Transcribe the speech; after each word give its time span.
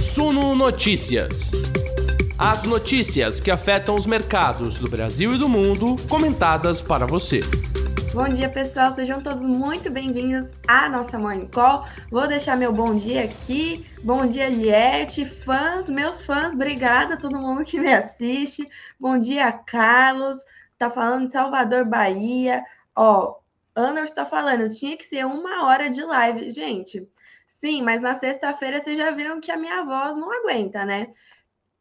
Suno 0.00 0.54
Notícias. 0.54 1.50
As 2.38 2.62
notícias 2.62 3.40
que 3.40 3.50
afetam 3.50 3.96
os 3.96 4.06
mercados 4.06 4.78
do 4.78 4.88
Brasil 4.88 5.32
e 5.32 5.38
do 5.38 5.48
mundo, 5.48 5.96
comentadas 6.08 6.80
para 6.80 7.04
você. 7.04 7.40
Bom 8.14 8.28
dia, 8.28 8.48
pessoal. 8.48 8.92
Sejam 8.92 9.20
todos 9.20 9.44
muito 9.44 9.90
bem-vindos 9.90 10.52
à 10.68 10.88
nossa 10.88 11.18
Morning 11.18 11.48
Call. 11.48 11.84
Vou 12.12 12.28
deixar 12.28 12.56
meu 12.56 12.72
bom 12.72 12.94
dia 12.94 13.24
aqui. 13.24 13.84
Bom 14.04 14.24
dia, 14.24 14.48
Liette, 14.48 15.24
fãs, 15.24 15.88
meus 15.88 16.24
fãs, 16.24 16.52
obrigada 16.52 17.14
a 17.14 17.16
todo 17.16 17.36
mundo 17.36 17.64
que 17.64 17.80
me 17.80 17.92
assiste. 17.92 18.68
Bom 19.00 19.18
dia, 19.18 19.50
Carlos. 19.50 20.38
Tá 20.78 20.88
falando 20.88 21.26
de 21.26 21.32
Salvador, 21.32 21.84
Bahia. 21.84 22.62
Ó, 22.94 23.34
Anders 23.74 24.10
está 24.10 24.24
falando, 24.24 24.70
tinha 24.70 24.96
que 24.96 25.04
ser 25.04 25.26
uma 25.26 25.64
hora 25.66 25.90
de 25.90 26.02
live. 26.04 26.50
Gente, 26.50 27.08
sim, 27.60 27.82
mas 27.82 28.02
na 28.02 28.14
sexta-feira 28.14 28.80
vocês 28.80 28.96
já 28.96 29.10
viram 29.10 29.40
que 29.40 29.50
a 29.50 29.56
minha 29.56 29.82
voz 29.84 30.16
não 30.16 30.32
aguenta, 30.32 30.84
né? 30.84 31.12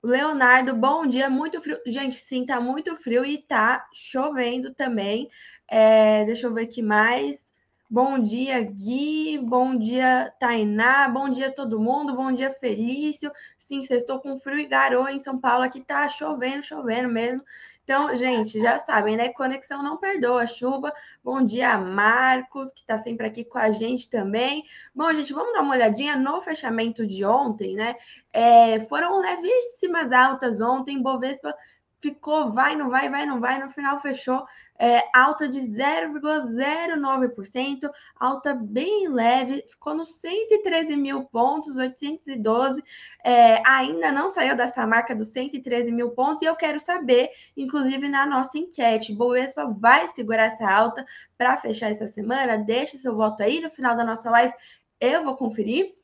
Leonardo, 0.04 0.76
bom 0.76 1.06
dia, 1.06 1.30
muito 1.30 1.62
frio. 1.62 1.80
Gente, 1.86 2.16
sim, 2.18 2.46
tá 2.46 2.60
muito 2.62 2.96
frio 2.96 3.26
e 3.26 3.40
tá 3.40 3.88
chovendo 3.94 4.74
também. 4.74 5.30
É, 5.68 6.26
deixa 6.26 6.48
eu 6.48 6.54
ver 6.54 6.64
aqui 6.64 6.82
mais. 6.82 7.46
Bom 7.90 8.20
dia, 8.20 8.62
Gui. 8.62 9.40
Bom 9.40 9.78
dia, 9.78 10.34
Tainá. 10.40 11.08
Bom 11.10 11.30
dia, 11.30 11.52
todo 11.52 11.80
mundo. 11.80 12.16
Bom 12.16 12.32
dia, 12.32 12.52
Felício. 12.52 13.32
Sim, 13.58 13.80
estou 13.80 14.20
com 14.20 14.40
frio 14.40 14.60
e 14.60 14.68
garoa 14.68 15.12
em 15.12 15.20
São 15.20 15.40
Paulo. 15.40 15.64
Aqui 15.64 15.82
tá 15.82 16.08
chovendo, 16.08 16.64
chovendo 16.64 17.10
mesmo. 17.10 17.44
Então, 17.88 18.14
gente, 18.18 18.60
já 18.60 18.78
sabem, 18.78 19.16
né? 19.16 19.30
Conexão 19.30 19.82
não 19.82 19.96
perdoa 19.96 20.46
chuva. 20.46 20.92
Bom 21.24 21.42
dia, 21.42 21.78
Marcos, 21.78 22.70
que 22.74 22.82
está 22.82 22.98
sempre 22.98 23.26
aqui 23.26 23.46
com 23.46 23.58
a 23.58 23.72
gente 23.72 24.10
também. 24.10 24.66
Bom, 24.94 25.14
gente, 25.14 25.32
vamos 25.32 25.54
dar 25.54 25.62
uma 25.62 25.74
olhadinha 25.74 26.18
no 26.18 26.42
fechamento 26.42 27.08
de 27.08 27.24
ontem, 27.24 27.78
né? 27.78 27.96
É, 28.34 28.82
foram 28.82 29.22
levíssimas 29.22 30.12
altas 30.12 30.60
ontem. 30.60 31.02
Bovespa 31.02 31.56
ficou 32.02 32.52
vai, 32.52 32.76
não 32.76 32.90
vai, 32.90 33.10
vai, 33.10 33.26
não 33.26 33.40
vai. 33.40 33.58
No 33.58 33.70
final 33.70 33.98
fechou 34.02 34.46
é, 34.80 35.04
alta 35.14 35.50
de 35.50 35.60
0,09%, 35.60 37.90
alta 38.16 38.54
bem 38.54 39.10
leve, 39.10 39.64
ficou 39.68 39.96
nos 39.96 40.20
113 40.20 40.96
mil 40.96 41.24
pontos, 41.26 41.78
812. 41.78 42.84
É, 43.24 43.62
ainda 43.68 44.12
não 44.12 44.30
saiu 44.30 44.56
dessa 44.56 44.86
marca 44.86 45.16
dos 45.16 45.30
113 45.30 45.92
mil 45.92 46.12
pontos, 46.12 46.42
e 46.42 46.46
eu 46.46 46.56
quero 46.56 46.80
saber, 46.80 47.32
inclusive 47.56 48.08
na 48.08 48.26
nossa 48.26 48.58
enquete, 48.58 49.14
Boespa 49.14 49.66
vai 49.66 50.08
segurar 50.08 50.46
essa 50.46 50.70
alta 50.70 51.06
para 51.38 51.58
fechar 51.58 51.90
essa 51.90 52.08
semana? 52.08 52.58
Deixe 52.58 52.98
seu 52.98 53.16
voto 53.16 53.44
aí 53.44 53.60
no 53.60 53.70
final 53.70 53.96
da 53.96 54.04
nossa 54.04 54.30
live, 54.30 54.54
eu 55.00 55.24
vou 55.24 55.36
conferir. 55.36 55.96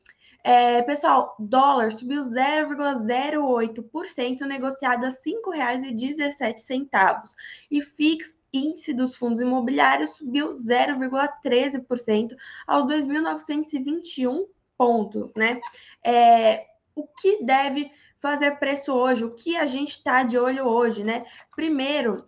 É, 0.45 0.81
pessoal, 0.81 1.37
dólar 1.39 1.93
subiu 1.93 2.23
0,08%, 2.23 4.41
negociado 4.41 5.05
a 5.05 5.09
R$ 5.09 5.15
5,17. 5.15 7.33
E 7.71 7.81
FIX 7.81 8.42
índice 8.53 8.93
dos 8.93 9.15
fundos 9.15 9.41
imobiliários 9.41 10.11
subiu 10.11 10.51
0,13% 10.51 12.35
aos 12.67 12.85
2.921 12.85 14.45
pontos, 14.77 15.33
né? 15.33 15.59
É, 16.05 16.65
o 16.95 17.07
que 17.07 17.43
deve 17.43 17.91
fazer 18.19 18.51
preço 18.59 18.93
hoje? 18.93 19.25
O 19.25 19.33
que 19.33 19.57
a 19.57 19.65
gente 19.65 19.97
está 19.97 20.23
de 20.23 20.37
olho 20.37 20.65
hoje, 20.65 21.03
né? 21.03 21.25
Primeiro, 21.55 22.23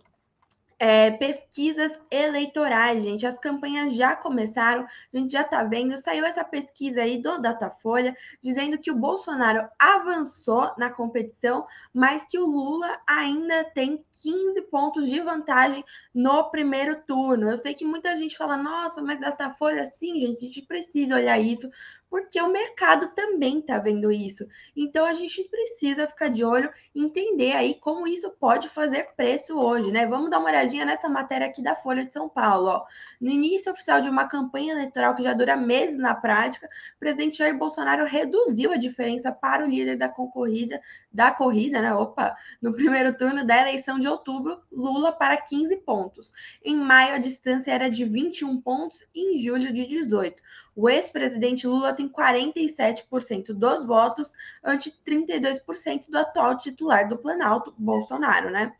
é, 0.78 1.10
pesquisas 1.12 1.98
eleitorais, 2.10 3.02
gente. 3.02 3.26
As 3.26 3.38
campanhas 3.38 3.94
já 3.94 4.14
começaram, 4.14 4.84
a 4.84 5.16
gente 5.16 5.32
já 5.32 5.42
está 5.42 5.64
vendo. 5.64 5.96
Saiu 5.96 6.24
essa 6.24 6.44
pesquisa 6.44 7.02
aí 7.02 7.20
do 7.20 7.40
Datafolha 7.40 8.14
dizendo 8.42 8.78
que 8.78 8.90
o 8.90 8.96
Bolsonaro 8.96 9.68
avançou 9.78 10.72
na 10.76 10.90
competição, 10.90 11.64
mas 11.92 12.26
que 12.26 12.38
o 12.38 12.46
Lula 12.46 12.98
ainda 13.06 13.64
tem 13.74 14.04
15 14.22 14.62
pontos 14.62 15.08
de 15.08 15.20
vantagem 15.20 15.84
no 16.14 16.50
primeiro 16.50 17.02
turno. 17.06 17.50
Eu 17.50 17.56
sei 17.56 17.74
que 17.74 17.84
muita 17.84 18.14
gente 18.16 18.36
fala, 18.36 18.56
nossa, 18.56 19.00
mas 19.02 19.20
Datafolha, 19.20 19.84
sim, 19.86 20.20
gente, 20.20 20.44
a 20.44 20.46
gente 20.46 20.62
precisa 20.62 21.16
olhar 21.16 21.38
isso, 21.38 21.70
porque 22.10 22.40
o 22.40 22.50
mercado 22.50 23.14
também 23.14 23.58
está 23.58 23.78
vendo 23.78 24.10
isso. 24.10 24.46
Então 24.76 25.04
a 25.04 25.14
gente 25.14 25.42
precisa 25.44 26.06
ficar 26.06 26.28
de 26.28 26.44
olho, 26.44 26.70
entender 26.94 27.52
aí 27.52 27.74
como 27.74 28.06
isso 28.06 28.30
pode 28.30 28.68
fazer 28.68 29.08
preço 29.16 29.58
hoje, 29.58 29.90
né? 29.90 30.06
Vamos 30.06 30.30
dar 30.30 30.38
uma 30.38 30.48
olhadinha 30.48 30.84
nessa 30.84 31.08
matéria 31.08 31.46
aqui 31.46 31.62
da 31.62 31.74
Folha 31.74 32.04
de 32.04 32.12
São 32.12 32.28
Paulo. 32.28 32.68
Ó. 32.68 32.84
No 33.20 33.30
início 33.30 33.72
oficial 33.72 34.00
de 34.00 34.08
uma 34.08 34.26
campanha 34.28 34.72
eleitoral 34.72 35.14
que 35.14 35.22
já 35.22 35.32
dura 35.32 35.56
meses 35.56 35.98
na 35.98 36.14
prática, 36.14 36.66
o 36.96 36.98
presidente 36.98 37.38
Jair 37.38 37.56
Bolsonaro 37.56 38.04
reduziu 38.04 38.72
a 38.72 38.76
diferença 38.76 39.32
para 39.32 39.64
o 39.64 39.68
líder 39.68 39.96
da 39.96 40.08
concorrida, 40.08 40.80
da 41.16 41.30
corrida, 41.30 41.80
né? 41.80 41.94
Opa, 41.94 42.36
no 42.60 42.72
primeiro 42.72 43.16
turno 43.16 43.44
da 43.46 43.58
eleição 43.58 43.98
de 43.98 44.06
outubro, 44.06 44.60
Lula 44.70 45.10
para 45.10 45.40
15 45.40 45.74
pontos. 45.78 46.32
Em 46.62 46.76
maio, 46.76 47.14
a 47.14 47.18
distância 47.18 47.72
era 47.72 47.88
de 47.88 48.04
21 48.04 48.60
pontos 48.60 49.02
e 49.14 49.34
em 49.34 49.38
julho 49.38 49.72
de 49.72 49.86
18. 49.86 50.42
O 50.76 50.90
ex-presidente 50.90 51.66
Lula 51.66 51.94
tem 51.94 52.06
47% 52.06 53.54
dos 53.54 53.82
votos, 53.82 54.34
ante 54.62 54.90
32% 54.90 56.10
do 56.10 56.18
atual 56.18 56.58
titular 56.58 57.08
do 57.08 57.16
Planalto, 57.16 57.74
Bolsonaro, 57.78 58.50
né? 58.50 58.74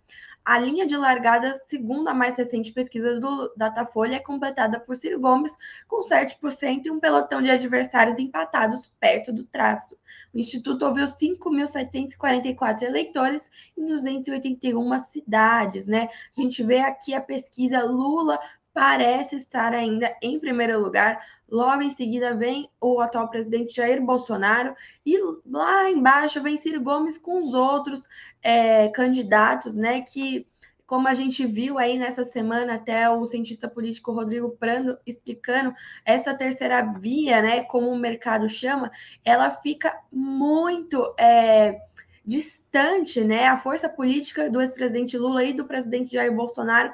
A 0.47 0.59
linha 0.59 0.87
de 0.87 0.97
largada, 0.97 1.55
segundo 1.67 2.07
a 2.07 2.15
mais 2.15 2.37
recente 2.37 2.73
pesquisa 2.73 3.19
do 3.19 3.53
Datafolha, 3.57 4.15
é 4.15 4.21
completada 4.21 4.79
por 4.79 4.95
Ciro 4.95 5.19
Gomes, 5.19 5.53
com 5.89 6.01
7% 6.03 6.87
e 6.87 6.91
um 6.93 7.01
pelotão 7.01 7.43
de 7.43 7.51
adversários 7.51 8.21
empatados 8.21 8.87
perto 9.01 9.33
do 9.33 9.43
traço. 9.43 9.99
O 10.33 10.39
Instituto 10.39 10.87
ouviu 10.87 11.07
5.744 11.07 12.83
eleitores 12.83 13.51
em 13.77 13.87
281 13.89 15.01
cidades, 15.01 15.85
né? 15.85 16.09
A 16.39 16.41
gente 16.41 16.63
vê 16.63 16.79
aqui 16.79 17.13
a 17.13 17.21
pesquisa 17.21 17.83
Lula 17.83 18.39
parece 18.77 19.37
estar 19.37 19.73
ainda 19.73 20.15
em 20.21 20.39
primeiro 20.39 20.79
lugar. 20.79 21.19
Logo 21.49 21.81
em 21.81 21.89
seguida 21.89 22.35
vem 22.35 22.69
o 22.79 23.01
atual 23.01 23.31
presidente 23.31 23.75
Jair 23.75 24.05
Bolsonaro 24.05 24.75
e 25.05 25.19
lá 25.47 25.91
embaixo 25.91 26.43
vem 26.43 26.59
Ciro 26.59 26.83
Gomes 26.83 27.17
com 27.17 27.43
os 27.43 27.55
outros 27.55 28.07
é, 28.43 28.89
candidatos, 28.91 29.77
né? 29.77 30.03
Que, 30.03 30.47
como 30.87 31.09
a 31.09 31.15
gente 31.15 31.47
viu 31.47 31.79
aí 31.79 31.97
nessa 31.97 32.23
semana, 32.23 32.75
até 32.75 33.09
o 33.09 33.25
cientista 33.25 33.67
político 33.67 34.13
Rodrigo 34.13 34.51
Prando 34.61 34.99
explicando, 35.07 35.75
essa 36.05 36.35
terceira 36.35 36.83
via, 36.83 37.41
né? 37.41 37.63
Como 37.63 37.89
o 37.89 37.97
mercado 37.97 38.47
chama, 38.47 38.93
ela 39.25 39.51
fica 39.53 39.99
muito. 40.13 41.15
É, 41.19 41.81
distante, 42.27 43.23
né? 43.23 43.47
A 43.47 43.57
força 43.57 43.89
política 43.89 44.51
do 44.51 44.61
ex-presidente 44.61 45.17
Lula 45.17 45.45
e 45.45 45.53
do 45.53 45.65
presidente 45.65 46.13
Jair 46.13 46.35
Bolsonaro 46.35 46.93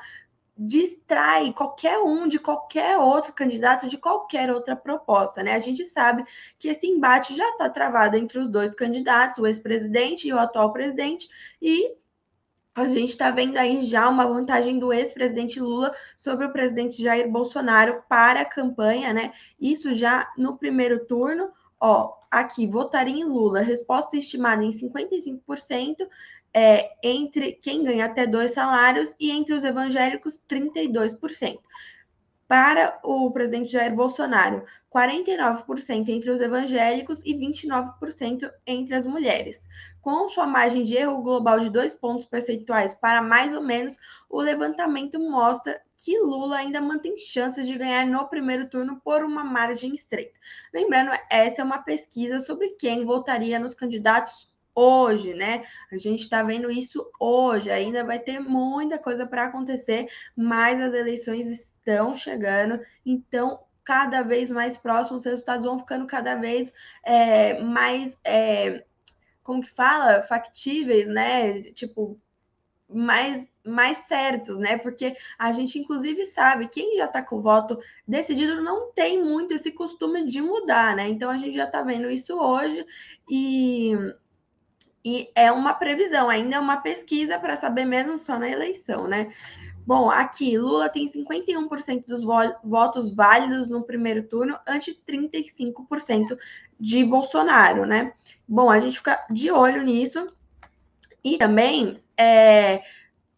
distrai 0.65 1.53
qualquer 1.53 1.99
um 1.99 2.29
de 2.29 2.39
qualquer 2.39 2.97
outro 2.97 3.33
candidato 3.33 3.89
de 3.89 3.99
qualquer 3.99 4.51
outra 4.51 4.77
proposta, 4.77 5.43
né? 5.43 5.55
A 5.55 5.59
gente 5.59 5.85
sabe 5.85 6.25
que 6.59 6.69
esse 6.69 6.87
embate 6.87 7.35
já 7.35 7.49
está 7.51 7.69
travado 7.69 8.17
entre 8.17 8.39
os 8.39 8.49
dois 8.49 8.75
candidatos, 8.75 9.39
o 9.39 9.47
ex-presidente 9.47 10.29
e 10.29 10.33
o 10.33 10.39
atual 10.39 10.73
presidente, 10.73 11.29
e 11.61 11.95
a 12.75 12.89
gente 12.89 13.11
está 13.11 13.31
vendo 13.31 13.59
aí 13.59 13.83
já 13.83 14.09
uma 14.09 14.27
vantagem 14.27 14.79
do 14.79 14.93
ex-presidente 14.93 15.61
Lula 15.61 15.95
sobre 16.17 16.47
o 16.47 16.53
presidente 16.53 17.03
Jair 17.03 17.31
Bolsonaro 17.31 18.03
para 18.09 18.43
a 18.43 18.47
campanha, 18.47 19.13
né? 19.13 19.33
Isso 19.61 19.93
já 19.93 20.31
no 20.39 20.57
primeiro 20.57 21.05
turno. 21.05 21.51
Ó, 21.79 22.15
aqui, 22.31 22.67
votaria 22.67 23.21
em 23.21 23.25
Lula, 23.25 23.61
resposta 23.61 24.17
estimada 24.17 24.65
em 24.65 24.71
55%, 24.71 26.09
é, 26.55 26.91
entre 27.03 27.53
quem 27.53 27.83
ganha 27.83 28.07
até 28.07 28.27
dois 28.27 28.53
salários 28.53 29.15
e 29.19 29.31
entre 29.31 29.55
os 29.55 29.65
evangélicos, 29.65 30.43
32%. 30.49 31.59
Para 32.47 32.99
o 33.03 33.31
presidente 33.31 33.73
Jair 33.73 33.95
Bolsonaro, 33.95 34.67
49% 34.95 36.09
entre 36.11 36.31
os 36.31 36.43
evangélicos 36.43 37.25
e 37.25 37.33
29% 37.33 38.51
entre 38.67 38.95
as 38.95 39.07
mulheres. 39.07 39.59
Com 40.03 40.29
sua 40.29 40.47
margem 40.47 40.83
de 40.83 40.95
erro 40.95 41.23
global 41.23 41.61
de 41.61 41.71
dois 41.71 41.95
pontos 41.95 42.27
percentuais 42.27 42.93
para 42.93 43.23
mais 43.23 43.55
ou 43.55 43.63
menos, 43.63 43.97
o 44.29 44.39
levantamento 44.39 45.19
mostra 45.19 45.81
que 45.97 46.19
Lula 46.19 46.59
ainda 46.59 46.81
mantém 46.81 47.17
chances 47.17 47.67
de 47.67 47.79
ganhar 47.79 48.07
no 48.07 48.29
primeiro 48.29 48.69
turno 48.69 49.01
por 49.03 49.25
uma 49.25 49.43
margem 49.43 49.95
estreita. 49.95 50.39
Lembrando, 50.75 51.13
essa 51.31 51.63
é 51.63 51.65
uma 51.65 51.79
pesquisa 51.79 52.39
sobre 52.39 52.71
quem 52.71 53.07
votaria 53.07 53.59
nos 53.59 53.73
candidatos 53.73 54.52
hoje, 54.75 55.35
né? 55.35 55.63
A 55.91 55.97
gente 55.97 56.21
está 56.21 56.43
vendo 56.43 56.71
isso 56.71 57.11
hoje. 57.19 57.71
Ainda 57.71 58.05
vai 58.05 58.19
ter 58.19 58.41
muita 58.41 58.99
coisa 58.99 59.27
para 59.27 59.45
acontecer, 59.45 60.09
mas 60.37 60.81
as 60.81 60.95
eleições 60.95 61.47
estão 61.47 62.15
chegando, 62.15 62.81
então 63.05 63.61
cada 63.85 64.23
vez 64.23 64.51
mais 64.51 64.79
próximos, 64.79 65.23
os 65.23 65.27
resultados 65.27 65.65
vão 65.65 65.79
ficando 65.79 66.07
cada 66.07 66.37
vez 66.37 66.73
é, 67.05 67.61
mais, 67.61 68.17
é, 68.25 68.85
como 69.43 69.63
que 69.63 69.71
fala, 69.71 70.23
factíveis, 70.23 71.09
né? 71.09 71.63
Tipo, 71.73 72.19
mais, 72.89 73.47
mais 73.65 73.99
certos, 73.99 74.59
né? 74.59 74.79
Porque 74.79 75.17
a 75.39 75.51
gente, 75.53 75.79
inclusive, 75.79 76.25
sabe, 76.27 76.69
quem 76.69 76.97
já 76.97 77.07
está 77.07 77.23
com 77.23 77.37
o 77.37 77.43
voto 77.43 77.79
decidido 78.07 78.63
não 78.63 78.93
tem 78.93 79.23
muito 79.23 79.55
esse 79.55 79.73
costume 79.73 80.25
de 80.27 80.41
mudar, 80.41 80.95
né? 80.95 81.09
Então 81.09 81.31
a 81.31 81.37
gente 81.37 81.55
já 81.55 81.65
está 81.65 81.83
vendo 81.83 82.11
isso 82.11 82.39
hoje 82.39 82.85
e, 83.29 83.97
e 85.05 85.29
é 85.35 85.51
uma 85.51 85.75
previsão, 85.75 86.29
ainda 86.29 86.57
é 86.57 86.61
uma 86.61 86.77
pesquisa 86.77 87.39
para 87.39 87.57
saber 87.57 87.85
mesmo 87.85 88.17
só 88.19 88.39
na 88.39 88.49
eleição, 88.49 89.09
né? 89.09 89.33
Bom, 89.85 90.09
aqui, 90.09 90.57
Lula 90.57 90.89
tem 90.89 91.11
51% 91.11 92.07
dos 92.07 92.23
votos 92.63 93.13
válidos 93.13 93.69
no 93.69 93.83
primeiro 93.83 94.23
turno, 94.23 94.57
ante 94.67 94.97
35% 95.09 96.39
de 96.79 97.05
Bolsonaro, 97.05 97.85
né? 97.85 98.13
Bom, 98.47 98.71
a 98.71 98.79
gente 98.79 98.99
fica 98.99 99.25
de 99.29 99.51
olho 99.51 99.83
nisso. 99.83 100.33
E 101.25 101.37
também, 101.37 102.01
é, 102.17 102.83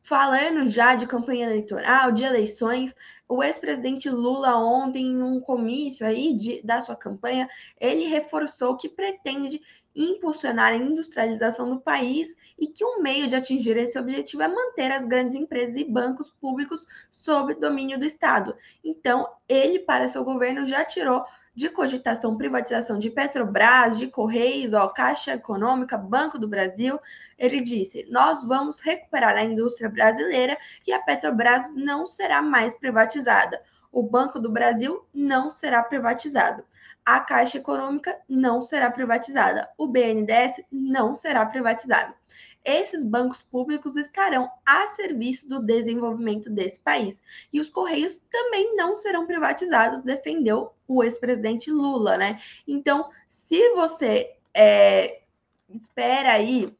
falando 0.04 0.66
já 0.66 0.94
de 0.94 1.06
campanha 1.06 1.46
eleitoral, 1.46 2.12
de 2.12 2.22
eleições, 2.22 2.94
o 3.26 3.42
ex-presidente 3.42 4.08
Lula, 4.10 4.54
ontem, 4.54 5.06
em 5.06 5.22
um 5.22 5.40
comício 5.40 6.06
aí 6.06 6.34
de, 6.34 6.62
da 6.62 6.82
sua 6.82 6.94
campanha, 6.94 7.48
ele 7.80 8.04
reforçou 8.04 8.76
que 8.76 8.86
pretende 8.86 9.62
impulsionar 9.96 10.72
a 10.72 10.76
industrialização 10.76 11.70
do 11.70 11.80
país 11.80 12.36
e 12.58 12.66
que 12.66 12.84
um 12.84 13.00
meio 13.00 13.28
de 13.28 13.36
atingir 13.36 13.78
esse 13.78 13.98
objetivo 13.98 14.42
é 14.42 14.48
manter 14.48 14.92
as 14.92 15.06
grandes 15.06 15.36
empresas 15.36 15.76
e 15.76 15.84
bancos 15.84 16.30
públicos 16.30 16.86
sob 17.10 17.54
domínio 17.54 17.98
do 17.98 18.04
Estado. 18.04 18.54
Então, 18.84 19.26
ele, 19.48 19.78
para 19.78 20.06
seu 20.06 20.22
governo, 20.22 20.66
já 20.66 20.84
tirou 20.84 21.24
de 21.54 21.68
cogitação 21.68 22.36
privatização 22.36 22.98
de 22.98 23.10
Petrobras, 23.10 23.96
de 23.98 24.08
Correios, 24.08 24.72
ó, 24.74 24.88
Caixa 24.88 25.34
Econômica, 25.34 25.96
Banco 25.96 26.38
do 26.38 26.48
Brasil. 26.48 26.98
Ele 27.38 27.60
disse: 27.60 28.06
Nós 28.10 28.44
vamos 28.44 28.80
recuperar 28.80 29.36
a 29.36 29.44
indústria 29.44 29.88
brasileira 29.88 30.58
e 30.86 30.92
a 30.92 31.00
Petrobras 31.00 31.72
não 31.74 32.04
será 32.06 32.42
mais 32.42 32.74
privatizada. 32.74 33.58
O 33.92 34.02
Banco 34.02 34.40
do 34.40 34.50
Brasil 34.50 35.06
não 35.14 35.48
será 35.48 35.82
privatizado 35.82 36.64
a 37.04 37.20
Caixa 37.20 37.58
Econômica 37.58 38.18
não 38.26 38.62
será 38.62 38.90
privatizada, 38.90 39.68
o 39.76 39.86
BNDES 39.86 40.62
não 40.72 41.12
será 41.12 41.44
privatizado. 41.44 42.14
Esses 42.64 43.04
bancos 43.04 43.42
públicos 43.42 43.96
estarão 43.96 44.50
a 44.64 44.86
serviço 44.86 45.48
do 45.48 45.60
desenvolvimento 45.60 46.48
desse 46.48 46.80
país. 46.80 47.22
E 47.52 47.60
os 47.60 47.68
Correios 47.68 48.18
também 48.30 48.74
não 48.74 48.96
serão 48.96 49.26
privatizados, 49.26 50.02
defendeu 50.02 50.72
o 50.88 51.04
ex-presidente 51.04 51.70
Lula, 51.70 52.16
né? 52.16 52.40
Então, 52.66 53.10
se 53.28 53.74
você 53.74 54.34
é, 54.54 55.20
espera 55.68 56.32
aí 56.32 56.74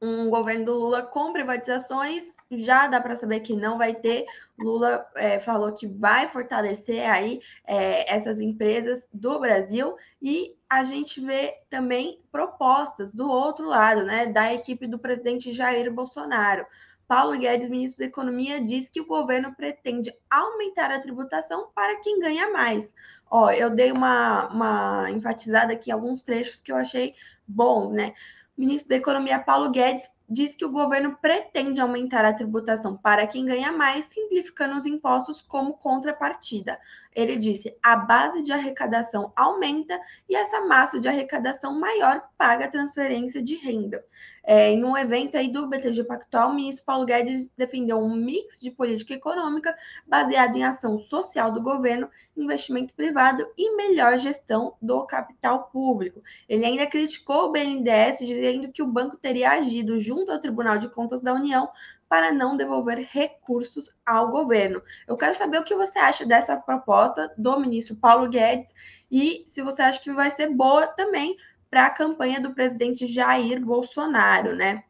um 0.00 0.28
governo 0.28 0.66
do 0.66 0.74
Lula 0.74 1.02
com 1.02 1.32
privatizações, 1.32 2.32
já 2.50 2.86
dá 2.86 3.00
para 3.00 3.16
saber 3.16 3.40
que 3.40 3.56
não 3.56 3.78
vai 3.78 3.94
ter. 3.94 4.26
Lula 4.58 5.06
é, 5.16 5.40
falou 5.40 5.72
que 5.72 5.86
vai 5.86 6.28
fortalecer 6.28 7.08
aí 7.08 7.40
é, 7.66 8.12
essas 8.12 8.40
empresas 8.40 9.08
do 9.12 9.38
Brasil 9.40 9.96
e 10.20 10.54
a 10.74 10.82
gente 10.82 11.20
vê 11.20 11.54
também 11.70 12.20
propostas 12.32 13.12
do 13.12 13.30
outro 13.30 13.68
lado, 13.68 14.02
né, 14.02 14.26
da 14.26 14.52
equipe 14.52 14.88
do 14.88 14.98
presidente 14.98 15.52
Jair 15.52 15.92
Bolsonaro. 15.92 16.66
Paulo 17.06 17.38
Guedes, 17.38 17.68
ministro 17.68 18.00
da 18.00 18.06
Economia, 18.06 18.60
diz 18.60 18.88
que 18.88 19.00
o 19.00 19.06
governo 19.06 19.54
pretende 19.54 20.12
aumentar 20.28 20.90
a 20.90 20.98
tributação 20.98 21.68
para 21.74 22.00
quem 22.00 22.18
ganha 22.18 22.50
mais. 22.50 22.90
Ó, 23.30 23.50
eu 23.52 23.70
dei 23.70 23.92
uma, 23.92 24.48
uma 24.48 25.10
enfatizada 25.10 25.72
aqui 25.72 25.92
alguns 25.92 26.24
trechos 26.24 26.60
que 26.60 26.72
eu 26.72 26.76
achei 26.76 27.14
bons, 27.46 27.92
né? 27.92 28.12
Ministro 28.56 28.88
da 28.88 28.96
Economia, 28.96 29.38
Paulo 29.38 29.70
Guedes, 29.70 30.10
diz 30.28 30.54
que 30.54 30.64
o 30.64 30.70
governo 30.70 31.16
pretende 31.20 31.80
aumentar 31.80 32.24
a 32.24 32.32
tributação 32.32 32.96
para 32.96 33.26
quem 33.26 33.44
ganha 33.44 33.70
mais, 33.70 34.06
simplificando 34.06 34.76
os 34.76 34.86
impostos 34.86 35.42
como 35.42 35.74
contrapartida. 35.74 36.78
Ele 37.14 37.36
disse: 37.36 37.76
a 37.82 37.94
base 37.94 38.42
de 38.42 38.52
arrecadação 38.52 39.32
aumenta 39.36 39.98
e 40.28 40.34
essa 40.34 40.60
massa 40.62 40.98
de 40.98 41.08
arrecadação 41.08 41.78
maior 41.78 42.28
paga 42.36 42.64
a 42.64 42.70
transferência 42.70 43.42
de 43.42 43.56
renda. 43.56 44.04
É, 44.46 44.70
em 44.70 44.84
um 44.84 44.94
evento 44.94 45.38
aí 45.38 45.50
do 45.50 45.66
BTG 45.66 46.04
Pactual, 46.04 46.50
o 46.50 46.54
ministro 46.54 46.84
Paulo 46.84 47.06
Guedes 47.06 47.50
defendeu 47.56 47.98
um 47.98 48.14
mix 48.14 48.60
de 48.60 48.70
política 48.70 49.14
econômica 49.14 49.74
baseado 50.06 50.54
em 50.54 50.64
ação 50.64 50.98
social 50.98 51.50
do 51.50 51.62
governo, 51.62 52.10
investimento 52.36 52.92
privado 52.92 53.46
e 53.56 53.74
melhor 53.74 54.18
gestão 54.18 54.74
do 54.82 55.06
capital 55.06 55.68
público. 55.68 56.22
Ele 56.46 56.66
ainda 56.66 56.86
criticou 56.86 57.46
o 57.46 57.52
BNDES, 57.52 58.18
dizendo 58.18 58.70
que 58.70 58.82
o 58.82 58.86
banco 58.86 59.16
teria 59.16 59.52
agido 59.52 59.98
junto 59.98 60.30
ao 60.30 60.40
Tribunal 60.40 60.76
de 60.76 60.90
Contas 60.90 61.22
da 61.22 61.32
União 61.32 61.70
para 62.08 62.32
não 62.32 62.56
devolver 62.56 62.98
recursos 63.10 63.94
ao 64.04 64.30
governo. 64.30 64.82
Eu 65.06 65.16
quero 65.16 65.34
saber 65.34 65.58
o 65.58 65.64
que 65.64 65.74
você 65.74 65.98
acha 65.98 66.24
dessa 66.24 66.56
proposta 66.56 67.32
do 67.36 67.58
ministro 67.58 67.96
Paulo 67.96 68.28
Guedes 68.28 68.74
e 69.10 69.42
se 69.46 69.62
você 69.62 69.82
acha 69.82 70.00
que 70.00 70.12
vai 70.12 70.30
ser 70.30 70.50
boa 70.50 70.86
também 70.86 71.36
para 71.70 71.86
a 71.86 71.90
campanha 71.90 72.40
do 72.40 72.54
presidente 72.54 73.06
Jair 73.06 73.64
Bolsonaro, 73.64 74.54
né? 74.54 74.84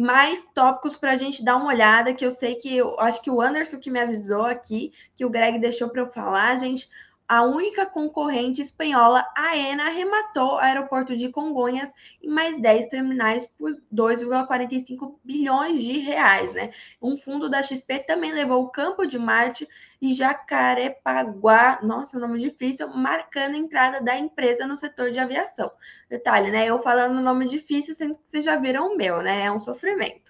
mais 0.00 0.46
tópicos 0.54 0.96
para 0.96 1.12
a 1.12 1.16
gente 1.16 1.44
dar 1.44 1.56
uma 1.56 1.66
olhada, 1.66 2.14
que 2.14 2.24
eu 2.24 2.30
sei 2.30 2.54
que 2.54 2.74
eu 2.74 2.98
acho 2.98 3.20
que 3.20 3.30
o 3.30 3.40
Anderson 3.40 3.78
que 3.78 3.90
me 3.90 4.00
avisou 4.00 4.46
aqui, 4.46 4.92
que 5.14 5.26
o 5.26 5.30
Greg 5.30 5.58
deixou 5.58 5.90
para 5.90 6.00
eu 6.00 6.06
falar, 6.06 6.56
gente 6.56 6.88
a 7.30 7.44
única 7.44 7.86
concorrente 7.86 8.60
espanhola, 8.60 9.24
a 9.36 9.56
ENA, 9.56 9.84
arrematou 9.84 10.54
o 10.54 10.58
aeroporto 10.58 11.16
de 11.16 11.28
Congonhas 11.28 11.88
em 12.20 12.28
mais 12.28 12.60
10 12.60 12.88
terminais 12.88 13.46
por 13.56 13.70
2,45 13.94 15.14
bilhões 15.22 15.80
de 15.80 15.96
reais, 16.00 16.52
né? 16.52 16.72
Um 17.00 17.16
fundo 17.16 17.48
da 17.48 17.62
XP 17.62 18.00
também 18.00 18.32
levou 18.32 18.64
o 18.64 18.68
Campo 18.68 19.06
de 19.06 19.16
Marte 19.16 19.68
e 20.02 20.12
Jacarepaguá, 20.12 21.78
nossa, 21.84 22.18
nome 22.18 22.40
difícil, 22.40 22.88
marcando 22.88 23.54
a 23.54 23.58
entrada 23.58 24.00
da 24.00 24.18
empresa 24.18 24.66
no 24.66 24.76
setor 24.76 25.12
de 25.12 25.20
aviação. 25.20 25.70
Detalhe, 26.08 26.50
né? 26.50 26.66
Eu 26.66 26.82
falando 26.82 27.20
nome 27.20 27.46
difícil, 27.46 27.94
sendo 27.94 28.16
que 28.16 28.22
vocês 28.26 28.44
já 28.44 28.56
viram 28.56 28.92
o 28.92 28.96
meu, 28.96 29.22
né? 29.22 29.42
É 29.42 29.52
um 29.52 29.58
sofrimento. 29.60 30.29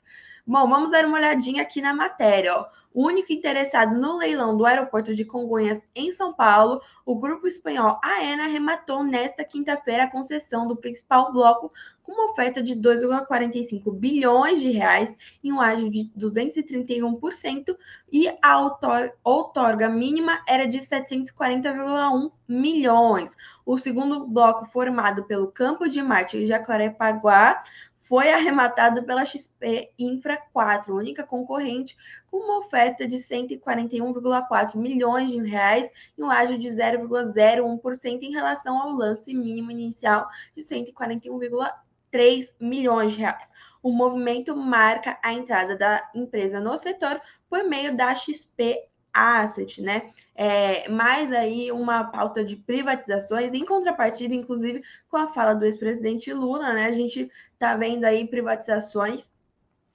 Bom, 0.50 0.69
vamos 0.69 0.91
dar 0.91 1.05
uma 1.05 1.17
olhadinha 1.17 1.62
aqui 1.62 1.81
na 1.81 1.94
matéria, 1.94 2.56
ó. 2.56 2.67
O 2.93 3.06
único 3.06 3.32
interessado 3.32 3.94
no 3.94 4.17
leilão 4.17 4.56
do 4.56 4.67
aeroporto 4.67 5.14
de 5.14 5.25
Congonhas, 5.25 5.81
em 5.94 6.11
São 6.11 6.32
Paulo, 6.32 6.82
o 7.06 7.14
grupo 7.14 7.47
espanhol 7.47 8.00
AENA 8.02 8.47
arrematou 8.47 9.05
nesta 9.05 9.44
quinta-feira 9.44 10.02
a 10.02 10.11
concessão 10.11 10.67
do 10.67 10.75
principal 10.75 11.32
bloco 11.32 11.70
com 12.02 12.11
uma 12.11 12.32
oferta 12.32 12.61
de 12.61 12.75
2,45 12.75 13.93
bilhões 13.93 14.61
de 14.61 14.70
reais 14.70 15.17
em 15.44 15.52
um 15.52 15.61
ágio 15.61 15.88
de 15.88 16.11
231% 16.19 17.76
e 18.11 18.26
a 18.43 18.76
outorga 19.23 19.88
mínima 19.88 20.43
era 20.49 20.67
de 20.67 20.79
740,1 20.79 22.32
milhões. 22.49 23.37
O 23.64 23.79
segundo 23.79 24.26
bloco, 24.26 24.67
formado 24.67 25.23
pelo 25.26 25.52
Campo 25.52 25.88
de 25.88 26.02
Marte 26.02 26.38
e 26.38 26.47
Jacarepaguá, 26.47 27.62
foi 28.11 28.33
arrematado 28.33 29.05
pela 29.05 29.25
XP 29.25 29.93
Infra 29.97 30.37
4, 30.52 30.97
única 30.97 31.23
concorrente, 31.23 31.97
com 32.29 32.38
uma 32.38 32.59
oferta 32.59 33.07
de 33.07 33.17
141,4 33.17 34.75
milhões 34.75 35.31
de 35.31 35.38
reais 35.38 35.88
e 36.19 36.21
um 36.21 36.29
ágio 36.29 36.59
de 36.59 36.67
0,01% 36.67 38.23
em 38.23 38.33
relação 38.33 38.83
ao 38.83 38.90
lance 38.90 39.33
mínimo 39.33 39.71
inicial 39.71 40.26
de 40.57 40.61
141,3 40.61 42.49
milhões 42.59 43.12
de 43.12 43.19
reais. 43.19 43.49
O 43.81 43.93
movimento 43.93 44.57
marca 44.57 45.17
a 45.23 45.33
entrada 45.33 45.79
da 45.79 46.11
empresa 46.12 46.59
no 46.59 46.76
setor 46.76 47.21
por 47.49 47.62
meio 47.62 47.97
da 47.97 48.12
XP 48.12 48.89
asset, 49.12 49.83
né? 49.83 50.11
É, 50.35 50.88
mais 50.88 51.33
aí 51.33 51.71
uma 51.71 52.05
pauta 52.05 52.45
de 52.45 52.57
privatizações, 52.57 53.52
em 53.52 53.64
contrapartida, 53.64 54.35
inclusive, 54.35 54.83
com 55.09 55.17
a 55.17 55.29
fala 55.29 55.55
do 55.55 55.64
ex-presidente 55.64 56.33
Lula, 56.33 56.73
né? 56.73 56.87
A 56.87 56.93
gente 56.93 57.31
tá 57.59 57.76
vendo 57.76 58.05
aí 58.05 58.26
privatizações. 58.26 59.33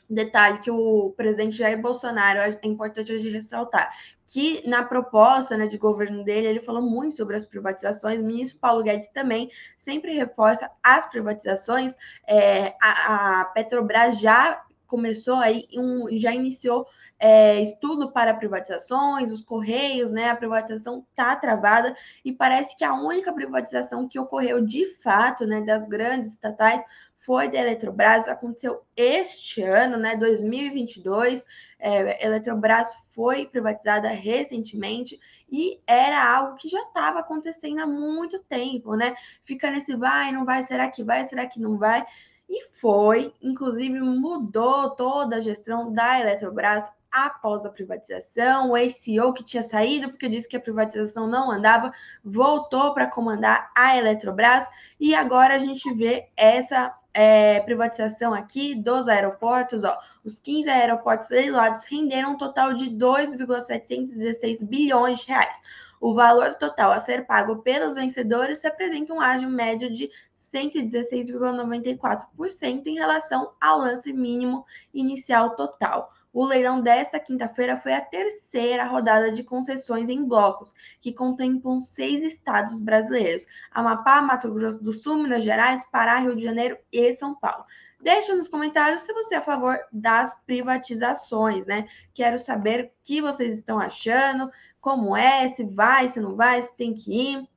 Detalhe 0.08 0.60
que 0.60 0.70
o 0.70 1.16
presidente 1.18 1.58
Jair 1.58 1.82
Bolsonaro, 1.82 2.40
é 2.40 2.60
importante 2.68 3.12
a 3.12 3.18
gente 3.18 3.32
ressaltar, 3.32 3.92
que 4.28 4.68
na 4.68 4.84
proposta 4.84 5.58
né, 5.58 5.66
de 5.66 5.80
governo 5.80 6.24
dele, 6.24 6.46
ele 6.46 6.60
falou 6.60 6.82
muito 6.84 7.16
sobre 7.16 7.36
as 7.36 7.44
privatizações. 7.44 8.22
O 8.22 8.26
ministro 8.26 8.60
Paulo 8.60 8.84
Guedes 8.84 9.10
também 9.10 9.50
sempre 9.80 10.14
reforça 10.14 10.70
as 10.84 11.10
privatizações. 11.10 11.96
É, 12.28 12.76
a, 12.80 13.42
a 13.42 13.46
Petrobras 13.46 14.20
já 14.20 14.64
começou 14.86 15.36
aí, 15.36 15.68
um, 15.76 16.08
já 16.16 16.34
iniciou 16.34 16.86
é, 17.28 17.60
estudo 17.60 18.12
para 18.12 18.36
privatizações, 18.36 19.32
os 19.32 19.42
Correios, 19.42 20.12
né? 20.12 20.30
A 20.30 20.36
privatização 20.36 21.04
está 21.10 21.36
travada 21.36 21.96
e 22.24 22.32
parece 22.32 22.78
que 22.78 22.84
a 22.84 22.94
única 22.94 23.34
privatização 23.34 24.08
que 24.08 24.20
ocorreu 24.20 24.64
de 24.64 24.86
fato, 25.02 25.44
né, 25.48 25.62
das 25.62 25.88
grandes 25.88 26.34
estatais 26.34 26.84
foi 27.18 27.50
da 27.50 27.58
Eletrobras, 27.58 28.28
aconteceu 28.28 28.84
este 28.96 29.64
ano, 29.64 29.98
né, 29.98 30.16
2022. 30.16 31.44
É, 31.80 32.24
Eletrobras 32.24 32.96
foi 33.08 33.48
privatizada 33.48 34.08
recentemente 34.10 35.20
e 35.50 35.82
era 35.88 36.32
algo 36.32 36.56
que 36.58 36.70
já 36.70 36.84
estava 36.84 37.22
acontecendo 37.22 37.80
há 37.80 37.88
muito 37.88 38.38
tempo, 38.44 38.96
né? 38.96 39.16
Fica 39.44 39.72
nesse 39.72 39.96
vai, 39.96 40.32
não 40.32 40.46
vai, 40.46 40.62
será 40.62 40.92
que 40.92 41.04
vai, 41.04 41.24
será 41.24 41.48
que 41.48 41.60
não 41.60 41.80
vai? 41.80 42.06
e 42.48 42.64
foi, 42.80 43.34
inclusive 43.42 44.00
mudou 44.00 44.92
toda 44.92 45.38
a 45.38 45.42
gestão 45.42 45.92
da 45.92 46.20
Eletrobras 46.20 46.88
após 47.16 47.66
a 47.66 47.70
privatização. 47.70 48.72
O 48.72 48.76
ACO 48.76 49.34
que 49.34 49.44
tinha 49.44 49.64
saído 49.64 50.10
porque 50.10 50.28
disse 50.28 50.50
que 50.50 50.58
a 50.58 50.60
privatização 50.60 51.28
não 51.28 51.50
andava, 51.50 51.94
voltou 52.22 52.94
para 52.94 53.08
comandar 53.08 53.72
a 53.74 53.98
Eletrobras 53.98 54.68
e 55.00 55.16
agora 55.16 55.56
a 55.56 55.58
gente 55.58 55.90
vê 55.94 56.28
essa 56.36 56.94
é, 57.14 57.62
privatização 57.62 58.34
aqui 58.34 58.76
dos 58.76 59.08
aeroportos, 59.08 59.86
ó, 59.86 59.98
os 60.26 60.42
15 60.42 60.70
aeroportos 60.70 61.30
leiloados 61.30 61.86
renderam 61.86 62.34
um 62.34 62.38
total 62.38 62.74
de 62.74 62.90
2,716 62.90 64.62
bilhões 64.62 65.22
de 65.22 65.28
reais. 65.28 65.56
O 66.02 66.14
valor 66.14 66.56
total 66.56 66.92
a 66.92 67.00
ser 67.00 67.26
pago 67.26 67.62
pelos 67.62 67.96
vencedores 67.96 68.62
representa 68.62 69.14
um 69.14 69.22
ágio 69.22 69.50
médio 69.50 69.90
de 69.90 70.12
116,94% 70.38 72.86
em 72.86 72.96
relação 72.96 73.54
ao 73.62 73.80
lance 73.80 74.12
mínimo 74.12 74.66
inicial 74.94 75.56
total. 75.56 76.12
O 76.36 76.44
leilão 76.44 76.82
desta 76.82 77.18
quinta-feira 77.18 77.78
foi 77.78 77.94
a 77.94 78.02
terceira 78.02 78.84
rodada 78.84 79.32
de 79.32 79.42
concessões 79.42 80.10
em 80.10 80.22
blocos, 80.28 80.76
que 81.00 81.14
contemplam 81.14 81.80
seis 81.80 82.22
estados 82.22 82.78
brasileiros: 82.78 83.48
Amapá, 83.72 84.22
Mato 84.22 84.54
Grosso 84.54 84.84
do 84.84 84.92
Sul, 84.92 85.24
Minas 85.24 85.46
Gerais, 85.46 85.90
Pará, 85.90 86.20
Rio 86.20 86.36
de 86.36 86.44
Janeiro 86.44 86.78
e 86.92 87.14
São 87.14 87.34
Paulo. 87.34 87.64
Deixa 88.02 88.36
nos 88.36 88.50
comentários 88.50 89.04
se 89.04 89.14
você 89.14 89.36
é 89.36 89.38
a 89.38 89.42
favor 89.42 89.80
das 89.94 90.38
privatizações, 90.46 91.66
né? 91.68 91.88
Quero 92.14 92.38
saber 92.38 92.84
o 92.84 92.92
que 93.02 93.22
vocês 93.22 93.54
estão 93.58 93.80
achando, 93.80 94.52
como 94.82 95.16
é, 95.16 95.48
se 95.48 95.64
vai, 95.64 96.10
se 96.10 96.20
não 96.20 96.36
vai, 96.36 96.62
se 96.62 96.76
tem 96.76 96.94
que 96.94 97.14
ir. 97.14 97.50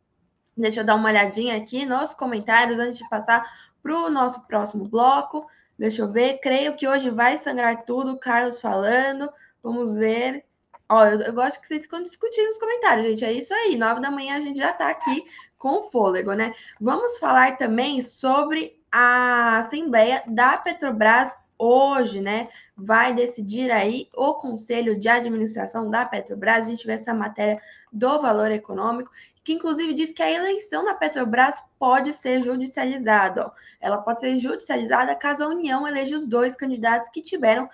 Deixa 0.56 0.82
eu 0.82 0.87
dar 0.87 0.94
uma 0.94 1.08
olhadinha 1.08 1.56
aqui 1.56 1.85
nos 1.85 2.14
comentários 2.14 2.78
antes 2.78 2.99
de 2.99 3.08
passar 3.08 3.44
para 3.82 3.92
o 3.92 4.08
nosso 4.08 4.40
próximo 4.47 4.88
bloco. 4.88 5.49
Deixa 5.78 6.02
eu 6.02 6.11
ver. 6.11 6.38
Creio 6.38 6.75
que 6.75 6.88
hoje 6.88 7.11
vai 7.11 7.37
sangrar 7.37 7.85
tudo. 7.85 8.18
Carlos 8.18 8.61
falando. 8.61 9.30
Vamos 9.62 9.94
ver. 9.94 10.44
Ó, 10.88 11.04
eu, 11.04 11.20
eu 11.20 11.32
gosto 11.35 11.61
que 11.61 11.66
vocês 11.66 11.87
discutirem 12.02 12.47
nos 12.47 12.58
comentários, 12.58 13.06
gente. 13.06 13.25
É 13.25 13.32
isso 13.32 13.54
aí. 13.54 13.76
Nove 13.76 14.00
da 14.00 14.11
manhã 14.11 14.37
a 14.37 14.40
gente 14.40 14.58
já 14.58 14.70
está 14.70 14.88
aqui 14.90 15.25
com 15.58 15.85
fôlego, 15.85 16.32
né? 16.32 16.54
Vamos 16.80 17.18
falar 17.18 17.56
também 17.56 18.00
sobre 18.00 18.80
a 18.90 19.58
Assembleia 19.58 20.23
da 20.26 20.56
Petrobras 20.56 21.37
hoje, 21.58 22.20
né? 22.20 22.49
Vai 22.76 23.12
decidir 23.12 23.70
aí 23.70 24.08
o 24.14 24.35
Conselho 24.35 24.99
de 24.99 25.08
Administração 25.08 25.90
da 25.90 26.04
Petrobras. 26.04 26.66
A 26.66 26.70
gente 26.70 26.87
vê 26.87 26.92
essa 26.92 27.12
matéria 27.12 27.61
do 27.92 28.20
valor 28.23 28.50
econômico 28.50 29.11
que 29.49 29.55
inclusive 29.55 29.95
diz 29.95 30.12
que 30.12 30.23
a 30.23 30.31
eleição 30.31 30.85
da 30.85 30.93
Petrobras 30.93 31.57
pode 31.78 32.12
ser 32.12 32.43
judicializada. 32.43 33.50
Ela 33.81 33.97
pode 33.97 34.21
ser 34.21 34.37
judicializada 34.37 35.14
caso 35.14 35.43
a 35.43 35.49
União 35.49 35.88
eleja 35.88 36.19
os 36.19 36.26
dois 36.26 36.55
candidatos 36.55 37.09
que 37.09 37.23
tiveram 37.23 37.67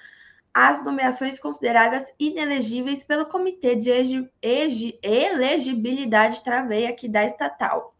as 0.55 0.85
nomeações 0.85 1.41
consideradas 1.41 2.05
inelegíveis 2.17 3.03
pelo 3.03 3.27
Comitê 3.27 3.75
de 3.75 3.91
Elegibilidade 5.03 6.45
Travei 6.45 6.87
aqui 6.87 7.09
da 7.09 7.25
estatal. 7.25 7.97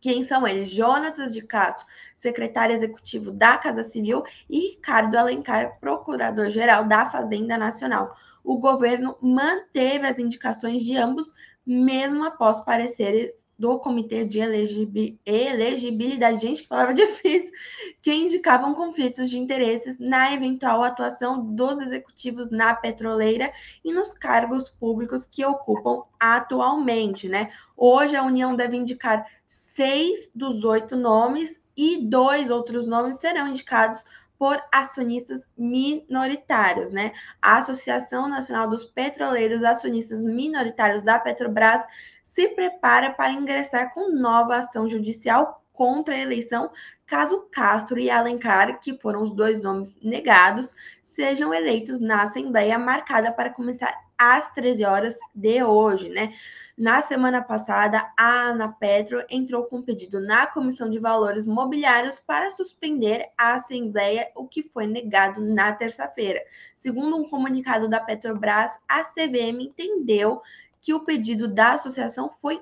Quem 0.00 0.24
são 0.24 0.48
eles? 0.48 0.70
Jonatas 0.70 1.34
de 1.34 1.42
Castro, 1.42 1.84
secretário 2.16 2.74
executivo 2.74 3.30
da 3.32 3.58
Casa 3.58 3.82
Civil, 3.82 4.24
e 4.48 4.60
Ricardo 4.70 5.14
Alencar, 5.14 5.78
procurador-geral 5.78 6.84
da 6.84 7.04
Fazenda 7.04 7.58
Nacional. 7.58 8.16
O 8.42 8.58
governo 8.58 9.16
manteve 9.20 10.06
as 10.06 10.18
indicações 10.18 10.82
de 10.82 10.96
ambos, 10.96 11.34
mesmo 11.66 12.24
após 12.24 12.60
pareceres 12.60 13.32
do 13.58 13.78
Comitê 13.80 14.24
de 14.24 14.38
Elegibilidade, 14.38 16.40
gente, 16.40 16.62
que 16.62 16.68
palavra 16.68 16.94
difícil, 16.94 17.50
que 18.00 18.14
indicavam 18.14 18.72
conflitos 18.72 19.28
de 19.28 19.36
interesses 19.38 19.98
na 19.98 20.32
eventual 20.32 20.84
atuação 20.84 21.44
dos 21.54 21.80
executivos 21.80 22.52
na 22.52 22.72
petroleira 22.74 23.50
e 23.84 23.92
nos 23.92 24.14
cargos 24.14 24.70
públicos 24.70 25.26
que 25.26 25.44
ocupam 25.44 26.04
atualmente, 26.20 27.28
né? 27.28 27.50
Hoje 27.76 28.14
a 28.14 28.22
União 28.22 28.54
deve 28.54 28.76
indicar 28.76 29.26
seis 29.48 30.30
dos 30.32 30.62
oito 30.62 30.94
nomes 30.94 31.60
e 31.76 32.06
dois 32.06 32.50
outros 32.50 32.86
nomes 32.86 33.16
serão 33.16 33.48
indicados 33.48 34.04
por 34.38 34.62
acionistas 34.72 35.48
minoritários, 35.56 36.92
né? 36.92 37.12
A 37.42 37.56
Associação 37.56 38.28
Nacional 38.28 38.68
dos 38.68 38.84
Petroleiros 38.84 39.64
Acionistas 39.64 40.24
Minoritários 40.24 41.02
da 41.02 41.18
Petrobras 41.18 41.82
se 42.24 42.48
prepara 42.48 43.10
para 43.12 43.32
ingressar 43.32 43.92
com 43.92 44.14
nova 44.14 44.58
ação 44.58 44.88
judicial 44.88 45.64
contra 45.72 46.14
a 46.14 46.18
eleição, 46.18 46.70
caso 47.08 47.48
Castro 47.50 47.98
e 47.98 48.10
Alencar, 48.10 48.78
que 48.80 48.98
foram 48.98 49.22
os 49.22 49.32
dois 49.32 49.60
nomes 49.62 49.96
negados, 50.02 50.76
sejam 51.02 51.54
eleitos 51.54 52.00
na 52.00 52.22
Assembleia 52.22 52.78
marcada 52.78 53.32
para 53.32 53.50
começar 53.50 53.92
às 54.16 54.52
13 54.52 54.84
horas 54.84 55.18
de 55.34 55.62
hoje, 55.62 56.10
né? 56.10 56.34
Na 56.76 57.00
semana 57.00 57.42
passada, 57.42 58.06
a 58.16 58.48
Anapetro 58.48 59.24
entrou 59.30 59.64
com 59.64 59.82
pedido 59.82 60.20
na 60.20 60.46
Comissão 60.46 60.90
de 60.90 60.98
Valores 60.98 61.46
Mobiliários 61.46 62.20
para 62.20 62.50
suspender 62.50 63.30
a 63.38 63.54
Assembleia, 63.54 64.30
o 64.36 64.46
que 64.46 64.62
foi 64.62 64.86
negado 64.86 65.40
na 65.40 65.72
terça-feira. 65.72 66.40
Segundo 66.76 67.16
um 67.16 67.28
comunicado 67.28 67.88
da 67.88 68.00
Petrobras, 68.00 68.70
a 68.86 69.02
CVM 69.02 69.62
entendeu 69.62 70.42
que 70.80 70.92
o 70.92 71.00
pedido 71.00 71.48
da 71.48 71.72
associação 71.72 72.30
foi 72.40 72.60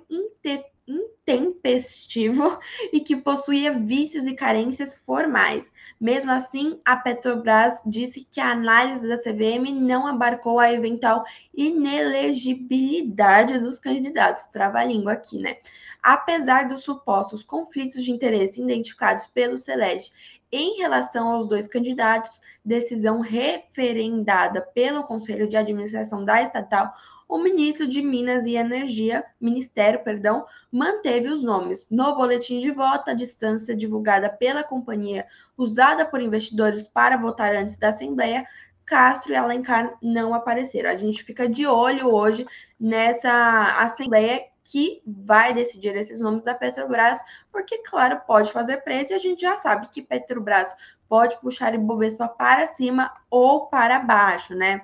intempestivo 0.87 2.59
e 2.93 3.01
que 3.01 3.17
possuía 3.17 3.79
vícios 3.79 4.27
e 4.27 4.35
carências 4.35 4.95
formais. 4.95 5.71
Mesmo 6.01 6.31
assim, 6.31 6.81
a 6.85 6.97
Petrobras 6.97 7.81
disse 7.85 8.25
que 8.31 8.41
a 8.41 8.53
análise 8.53 9.09
da 9.09 9.17
CVM 9.17 9.73
não 9.73 10.07
abarcou 10.07 10.61
a 10.61 10.73
eventual 10.73 11.25
inelegibilidade 11.55 13.59
dos 13.59 13.79
candidatos. 13.79 14.47
Trava 14.47 14.79
a 14.79 14.85
língua 14.85 15.13
aqui, 15.13 15.39
né? 15.39 15.57
Apesar 16.03 16.69
dos 16.69 16.85
supostos 16.85 17.43
conflitos 17.43 18.05
de 18.05 18.13
interesse 18.13 18.63
identificados 18.63 19.27
pelo 19.27 19.57
Celeste 19.57 20.13
em 20.53 20.77
relação 20.79 21.29
aos 21.29 21.49
dois 21.49 21.67
candidatos, 21.67 22.41
decisão 22.65 23.21
referendada 23.21 24.61
pelo 24.61 25.03
Conselho 25.03 25.49
de 25.49 25.57
Administração 25.57 26.25
da 26.25 26.41
estatal, 26.41 26.93
o 27.29 27.39
ministro 27.39 27.89
de 27.89 28.01
Minas 28.03 28.47
e 28.47 28.55
Energia, 28.55 29.25
Ministério, 29.41 30.03
perdão, 30.05 30.45
manteve 30.71 31.29
os 31.29 31.43
nomes. 31.43 31.87
No 31.91 32.15
boletim 32.15 32.59
de 32.59 32.71
voto, 32.71 33.11
a 33.11 33.15
distância 33.15 33.75
divulgada 33.75 34.29
pela 34.29 34.63
companhia 34.63 35.27
usada 35.57 36.05
por 36.05 36.21
investidores 36.21 36.87
para 36.87 37.17
votar 37.17 37.55
antes 37.55 37.77
da 37.77 37.89
Assembleia, 37.89 38.47
Castro 38.85 39.33
e 39.33 39.37
Alencar 39.37 39.99
não 40.01 40.33
apareceram. 40.33 40.89
A 40.89 40.97
gente 40.97 41.25
fica 41.25 41.49
de 41.49 41.67
olho 41.67 42.09
hoje 42.15 42.47
nessa 42.79 43.81
Assembleia 43.81 44.45
que 44.63 45.03
vai 45.07 45.53
decidir 45.55 45.95
esses 45.95 46.21
nomes 46.21 46.43
da 46.43 46.55
Petrobras, 46.55 47.21
porque, 47.53 47.79
claro, 47.79 48.21
pode 48.27 48.53
fazer 48.53 48.79
preço 48.79 49.13
e 49.13 49.15
a 49.15 49.19
gente 49.19 49.41
já 49.41 49.57
sabe 49.57 49.89
que 49.89 50.03
Petrobras 50.03 50.75
pode 51.09 51.41
puxar 51.41 51.75
Ibovespa 51.75 52.29
para 52.29 52.67
cima 52.67 53.13
ou 53.31 53.67
para 53.67 54.01
baixo, 54.01 54.55
né? 54.55 54.83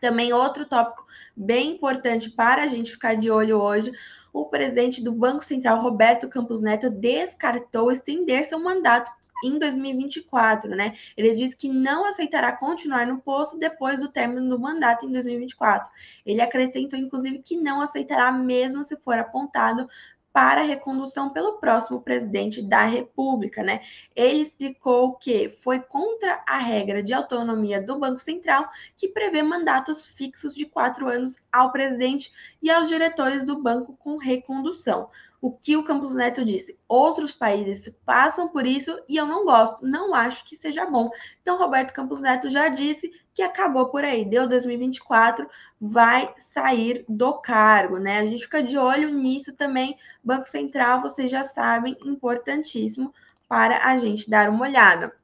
Também 0.00 0.32
outro 0.32 0.64
tópico 0.64 1.06
bem 1.36 1.72
importante 1.72 2.30
para 2.30 2.62
a 2.62 2.66
gente 2.66 2.90
ficar 2.90 3.14
de 3.14 3.30
olho 3.30 3.60
hoje, 3.60 3.92
o 4.32 4.44
presidente 4.46 5.02
do 5.02 5.12
Banco 5.12 5.44
Central, 5.44 5.80
Roberto 5.80 6.28
Campos 6.28 6.60
Neto, 6.60 6.90
descartou 6.90 7.90
estender 7.90 8.44
seu 8.44 8.58
mandato 8.60 9.10
em 9.44 9.58
2024, 9.58 10.70
né? 10.70 10.96
Ele 11.16 11.34
disse 11.34 11.56
que 11.56 11.68
não 11.68 12.04
aceitará 12.04 12.52
continuar 12.52 13.06
no 13.06 13.20
posto 13.20 13.58
depois 13.58 14.00
do 14.00 14.08
término 14.08 14.48
do 14.48 14.58
mandato 14.58 15.06
em 15.06 15.12
2024. 15.12 15.90
Ele 16.26 16.40
acrescentou, 16.40 16.98
inclusive, 16.98 17.38
que 17.38 17.56
não 17.56 17.80
aceitará 17.80 18.30
mesmo 18.32 18.84
se 18.84 18.96
for 18.96 19.18
apontado 19.18 19.88
para 20.32 20.62
recondução 20.62 21.30
pelo 21.30 21.58
próximo 21.58 22.00
presidente 22.00 22.62
da 22.62 22.84
República, 22.84 23.62
né? 23.62 23.80
Ele 24.14 24.40
explicou 24.40 25.14
que 25.14 25.48
foi 25.48 25.80
contra 25.80 26.42
a 26.46 26.58
regra 26.58 27.02
de 27.02 27.12
autonomia 27.14 27.80
do 27.80 27.98
Banco 27.98 28.20
Central, 28.20 28.68
que 28.96 29.08
prevê 29.08 29.42
mandatos 29.42 30.04
fixos 30.04 30.54
de 30.54 30.66
quatro 30.66 31.08
anos 31.08 31.36
ao 31.52 31.72
presidente 31.72 32.32
e 32.62 32.70
aos 32.70 32.88
diretores 32.88 33.44
do 33.44 33.62
banco 33.62 33.96
com 33.96 34.16
recondução 34.16 35.08
o 35.40 35.52
que 35.52 35.76
o 35.76 35.84
Campos 35.84 36.14
Neto 36.14 36.44
disse. 36.44 36.78
Outros 36.88 37.34
países 37.34 37.88
passam 38.04 38.48
por 38.48 38.66
isso 38.66 38.98
e 39.08 39.16
eu 39.16 39.26
não 39.26 39.44
gosto, 39.44 39.86
não 39.86 40.14
acho 40.14 40.44
que 40.44 40.56
seja 40.56 40.84
bom. 40.86 41.10
Então, 41.40 41.58
Roberto 41.58 41.92
Campos 41.92 42.20
Neto 42.20 42.48
já 42.48 42.68
disse 42.68 43.10
que 43.38 43.42
acabou 43.42 43.86
por 43.86 44.02
aí, 44.02 44.24
deu 44.24 44.48
2024, 44.48 45.48
vai 45.80 46.34
sair 46.36 47.04
do 47.08 47.34
cargo, 47.34 47.96
né? 47.96 48.18
A 48.18 48.26
gente 48.26 48.42
fica 48.42 48.60
de 48.60 48.76
olho 48.76 49.10
nisso 49.10 49.52
também. 49.54 49.96
Banco 50.24 50.48
Central, 50.48 51.00
vocês 51.00 51.30
já 51.30 51.44
sabem, 51.44 51.96
importantíssimo 52.04 53.14
para 53.48 53.86
a 53.86 53.96
gente 53.96 54.28
dar 54.28 54.50
uma 54.50 54.66
olhada. 54.66 55.14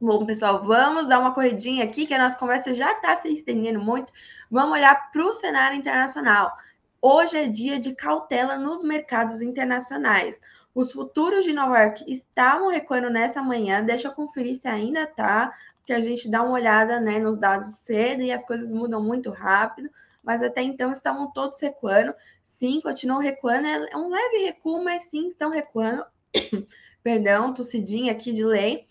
Bom, 0.00 0.24
pessoal, 0.24 0.64
vamos 0.64 1.08
dar 1.08 1.18
uma 1.18 1.34
corridinha 1.34 1.82
aqui, 1.82 2.06
que 2.06 2.14
a 2.14 2.22
nossa 2.22 2.38
conversa 2.38 2.72
já 2.72 2.92
está 2.92 3.16
se 3.16 3.28
estendendo 3.28 3.80
muito. 3.80 4.12
Vamos 4.48 4.78
olhar 4.78 5.10
para 5.10 5.24
o 5.24 5.32
cenário 5.32 5.76
internacional. 5.76 6.56
Hoje 7.02 7.38
é 7.38 7.48
dia 7.48 7.80
de 7.80 7.92
cautela 7.92 8.56
nos 8.56 8.84
mercados 8.84 9.42
internacionais. 9.42 10.40
Os 10.72 10.92
futuros 10.92 11.44
de 11.44 11.52
Nova 11.52 11.76
York 11.76 12.04
estavam 12.06 12.68
recuando 12.68 13.10
nessa 13.10 13.42
manhã. 13.42 13.82
Deixa 13.82 14.06
eu 14.06 14.12
conferir 14.12 14.54
se 14.54 14.68
ainda 14.68 15.08
tá, 15.08 15.52
que 15.88 15.92
a 15.94 16.02
gente 16.02 16.28
dá 16.28 16.42
uma 16.42 16.52
olhada 16.52 17.00
né, 17.00 17.18
nos 17.18 17.38
dados 17.38 17.78
cedo 17.78 18.20
e 18.20 18.30
as 18.30 18.46
coisas 18.46 18.70
mudam 18.70 19.02
muito 19.02 19.30
rápido. 19.30 19.88
Mas 20.22 20.42
até 20.42 20.60
então 20.60 20.92
estavam 20.92 21.32
todos 21.32 21.58
recuando. 21.58 22.12
Sim, 22.42 22.82
continuam 22.82 23.22
recuando. 23.22 23.66
É 23.66 23.96
um 23.96 24.10
leve 24.10 24.44
recuo, 24.44 24.84
mas 24.84 25.04
sim, 25.04 25.28
estão 25.28 25.48
recuando. 25.48 26.04
Perdão, 27.02 27.54
tossidinha 27.54 28.12
aqui 28.12 28.34
de 28.34 28.44
lei. 28.44 28.86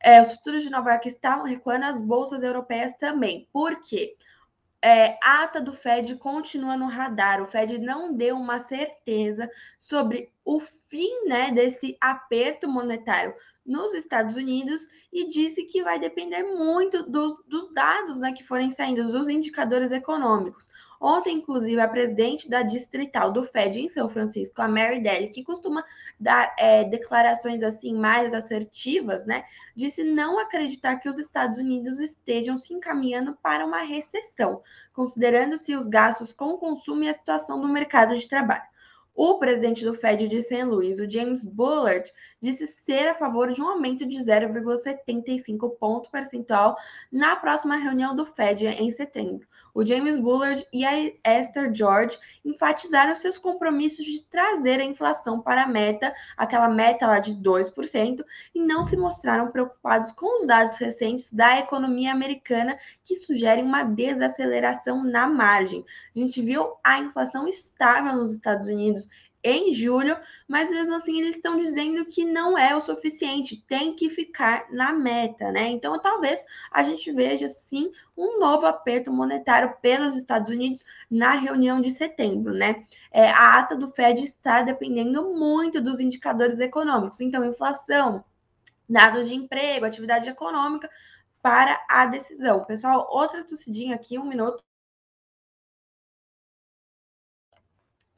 É, 0.00 0.20
os 0.20 0.32
futuros 0.32 0.64
de 0.64 0.70
Nova 0.70 0.90
York 0.90 1.06
estavam 1.06 1.44
recuando, 1.44 1.84
as 1.84 2.00
bolsas 2.00 2.42
europeias 2.42 2.92
também. 2.94 3.48
Por 3.52 3.78
quê? 3.78 4.16
É, 4.84 5.16
a 5.22 5.44
ata 5.44 5.60
do 5.60 5.72
Fed 5.72 6.16
continua 6.16 6.76
no 6.76 6.88
radar. 6.88 7.40
O 7.40 7.46
Fed 7.46 7.78
não 7.78 8.12
deu 8.12 8.36
uma 8.36 8.58
certeza 8.58 9.48
sobre 9.78 10.32
o 10.44 10.58
fim 10.58 11.28
né, 11.28 11.52
desse 11.52 11.96
aperto 12.00 12.68
monetário 12.68 13.32
nos 13.64 13.94
Estados 13.94 14.36
Unidos 14.36 14.88
e 15.12 15.28
disse 15.28 15.64
que 15.64 15.82
vai 15.82 15.98
depender 15.98 16.42
muito 16.42 17.08
dos, 17.08 17.42
dos 17.46 17.72
dados 17.72 18.20
né, 18.20 18.32
que 18.32 18.42
forem 18.42 18.70
saindo, 18.70 19.12
dos 19.12 19.28
indicadores 19.28 19.92
econômicos. 19.92 20.68
Ontem, 21.00 21.38
inclusive, 21.38 21.80
a 21.80 21.88
presidente 21.88 22.48
da 22.48 22.62
distrital 22.62 23.32
do 23.32 23.42
Fed 23.42 23.80
em 23.80 23.88
São 23.88 24.08
Francisco, 24.08 24.62
a 24.62 24.68
Mary 24.68 25.02
Daly, 25.02 25.30
que 25.30 25.42
costuma 25.42 25.84
dar 26.18 26.54
é, 26.56 26.84
declarações 26.84 27.62
assim 27.62 27.96
mais 27.96 28.32
assertivas, 28.32 29.26
né, 29.26 29.44
disse 29.74 30.04
não 30.04 30.38
acreditar 30.38 30.96
que 30.96 31.08
os 31.08 31.18
Estados 31.18 31.58
Unidos 31.58 31.98
estejam 31.98 32.56
se 32.56 32.72
encaminhando 32.72 33.36
para 33.42 33.66
uma 33.66 33.82
recessão, 33.82 34.62
considerando-se 34.92 35.74
os 35.74 35.88
gastos 35.88 36.32
com 36.32 36.50
o 36.50 36.58
consumo 36.58 37.02
e 37.02 37.08
a 37.08 37.14
situação 37.14 37.60
do 37.60 37.68
mercado 37.68 38.14
de 38.14 38.28
trabalho. 38.28 38.72
O 39.14 39.38
presidente 39.38 39.84
do 39.84 39.94
Fed 39.94 40.26
de 40.26 40.40
St. 40.40 40.64
Louis, 40.64 40.98
o 40.98 41.10
James 41.10 41.44
Bullard, 41.44 42.10
disse 42.42 42.66
ser 42.66 43.08
a 43.08 43.14
favor 43.14 43.52
de 43.52 43.62
um 43.62 43.68
aumento 43.68 44.04
de 44.04 44.18
0,75 44.18 45.76
ponto 45.78 46.10
percentual 46.10 46.76
na 47.10 47.36
próxima 47.36 47.76
reunião 47.76 48.16
do 48.16 48.26
Fed 48.26 48.66
em 48.66 48.90
setembro. 48.90 49.46
O 49.74 49.86
James 49.86 50.18
Bullard 50.18 50.66
e 50.70 50.84
a 50.84 51.38
Esther 51.38 51.72
George 51.72 52.18
enfatizaram 52.44 53.16
seus 53.16 53.38
compromissos 53.38 54.04
de 54.04 54.20
trazer 54.24 54.80
a 54.80 54.84
inflação 54.84 55.40
para 55.40 55.62
a 55.62 55.66
meta, 55.66 56.12
aquela 56.36 56.68
meta 56.68 57.06
lá 57.06 57.18
de 57.18 57.34
2%, 57.34 58.22
e 58.54 58.60
não 58.60 58.82
se 58.82 58.96
mostraram 58.96 59.50
preocupados 59.50 60.12
com 60.12 60.38
os 60.38 60.46
dados 60.46 60.76
recentes 60.76 61.32
da 61.32 61.58
economia 61.58 62.12
americana 62.12 62.76
que 63.02 63.16
sugerem 63.16 63.64
uma 63.64 63.82
desaceleração 63.82 65.02
na 65.04 65.26
margem. 65.26 65.84
A 66.14 66.18
gente 66.18 66.42
viu 66.42 66.74
a 66.84 66.98
inflação 66.98 67.48
estável 67.48 68.14
nos 68.14 68.32
Estados 68.32 68.66
Unidos 68.68 69.08
em 69.44 69.72
julho, 69.74 70.16
mas 70.46 70.70
mesmo 70.70 70.94
assim 70.94 71.20
eles 71.20 71.36
estão 71.36 71.58
dizendo 71.58 72.04
que 72.04 72.24
não 72.24 72.56
é 72.56 72.76
o 72.76 72.80
suficiente, 72.80 73.62
tem 73.66 73.94
que 73.94 74.08
ficar 74.08 74.66
na 74.70 74.92
meta, 74.92 75.50
né? 75.50 75.68
Então 75.68 76.00
talvez 76.00 76.44
a 76.70 76.82
gente 76.82 77.10
veja 77.12 77.48
sim 77.48 77.90
um 78.16 78.38
novo 78.38 78.66
aperto 78.66 79.12
monetário 79.12 79.74
pelos 79.82 80.14
Estados 80.14 80.50
Unidos 80.50 80.84
na 81.10 81.32
reunião 81.32 81.80
de 81.80 81.90
setembro, 81.90 82.52
né? 82.52 82.84
É, 83.10 83.28
a 83.30 83.58
ata 83.58 83.76
do 83.76 83.90
Fed 83.90 84.22
está 84.22 84.62
dependendo 84.62 85.34
muito 85.34 85.80
dos 85.80 85.98
indicadores 85.98 86.60
econômicos, 86.60 87.20
então 87.20 87.44
inflação, 87.44 88.24
dados 88.88 89.28
de 89.28 89.34
emprego, 89.34 89.86
atividade 89.86 90.28
econômica 90.28 90.88
para 91.42 91.84
a 91.88 92.06
decisão. 92.06 92.64
Pessoal, 92.64 93.08
outra 93.10 93.44
tossidinha 93.44 93.96
aqui, 93.96 94.18
um 94.18 94.24
minuto. 94.24 94.62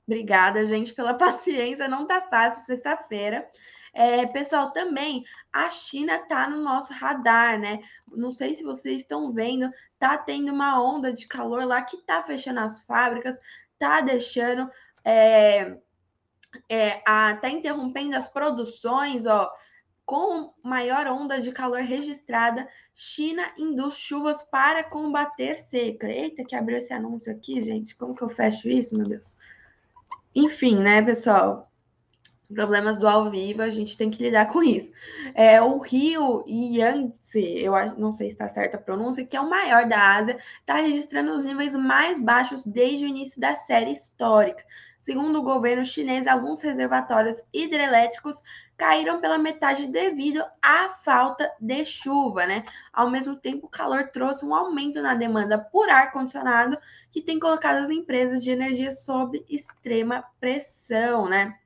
Obrigada, 0.06 0.66
gente, 0.66 0.92
pela 0.92 1.14
paciência. 1.18 1.88
Não 1.88 2.06
tá 2.06 2.20
fácil 2.20 2.64
sexta-feira. 2.64 3.48
É, 3.94 4.26
pessoal, 4.26 4.72
também 4.72 5.24
a 5.52 5.70
China 5.70 6.18
tá 6.26 6.50
no 6.50 6.60
nosso 6.62 6.92
radar, 6.92 7.58
né? 7.60 7.80
Não 8.08 8.32
sei 8.32 8.54
se 8.54 8.64
vocês 8.64 9.02
estão 9.02 9.32
vendo, 9.32 9.70
tá 10.00 10.18
tendo 10.18 10.52
uma 10.52 10.82
onda 10.82 11.12
de 11.12 11.28
calor 11.28 11.64
lá 11.64 11.80
que 11.80 11.98
tá 11.98 12.20
fechando 12.24 12.58
as 12.58 12.80
fábricas, 12.80 13.38
tá 13.78 14.00
deixando, 14.00 14.68
é, 15.04 15.76
é, 16.68 17.02
a, 17.06 17.36
tá 17.36 17.48
interrompendo 17.48 18.16
as 18.16 18.28
produções, 18.28 19.26
ó. 19.26 19.50
Com 20.04 20.52
maior 20.62 21.06
onda 21.06 21.40
de 21.40 21.50
calor 21.50 21.80
registrada, 21.80 22.68
China 22.94 23.50
induz 23.56 23.94
chuvas 23.94 24.42
para 24.42 24.84
combater 24.84 25.58
seca. 25.58 26.06
Eita, 26.06 26.44
que 26.44 26.54
abriu 26.54 26.76
esse 26.76 26.92
anúncio 26.92 27.32
aqui, 27.32 27.62
gente. 27.62 27.96
Como 27.96 28.14
que 28.14 28.22
eu 28.22 28.28
fecho 28.28 28.68
isso, 28.68 28.94
meu 28.94 29.06
Deus? 29.06 29.32
Enfim, 30.34 30.78
né, 30.78 31.00
pessoal? 31.02 31.70
Problemas 32.52 32.98
do 32.98 33.08
ao 33.08 33.30
vivo, 33.30 33.62
a 33.62 33.70
gente 33.70 33.96
tem 33.96 34.10
que 34.10 34.22
lidar 34.22 34.46
com 34.46 34.62
isso. 34.62 34.90
É, 35.34 35.60
o 35.62 35.78
rio 35.78 36.44
Yangtze, 36.46 37.40
eu 37.40 37.72
não 37.96 38.12
sei 38.12 38.28
se 38.28 38.34
está 38.34 38.48
certa 38.48 38.76
a 38.76 38.80
pronúncia, 38.80 39.24
que 39.24 39.36
é 39.36 39.40
o 39.40 39.48
maior 39.48 39.88
da 39.88 40.16
Ásia, 40.16 40.36
está 40.60 40.74
registrando 40.74 41.32
os 41.34 41.44
níveis 41.44 41.74
mais 41.74 42.20
baixos 42.20 42.64
desde 42.64 43.06
o 43.06 43.08
início 43.08 43.40
da 43.40 43.56
série 43.56 43.92
histórica. 43.92 44.64
Segundo 44.98 45.38
o 45.38 45.42
governo 45.42 45.84
chinês, 45.84 46.26
alguns 46.26 46.62
reservatórios 46.62 47.42
hidrelétricos 47.52 48.36
caíram 48.76 49.20
pela 49.20 49.38
metade 49.38 49.86
devido 49.86 50.44
à 50.60 50.88
falta 50.88 51.50
de 51.60 51.84
chuva, 51.84 52.46
né? 52.46 52.64
Ao 52.92 53.08
mesmo 53.08 53.36
tempo, 53.36 53.66
o 53.66 53.70
calor 53.70 54.08
trouxe 54.08 54.44
um 54.44 54.54
aumento 54.54 55.00
na 55.00 55.14
demanda 55.14 55.58
por 55.58 55.88
ar-condicionado, 55.88 56.76
que 57.10 57.22
tem 57.22 57.38
colocado 57.38 57.76
as 57.76 57.90
empresas 57.90 58.42
de 58.42 58.50
energia 58.50 58.90
sob 58.90 59.44
extrema 59.48 60.24
pressão, 60.40 61.28
né? 61.28 61.56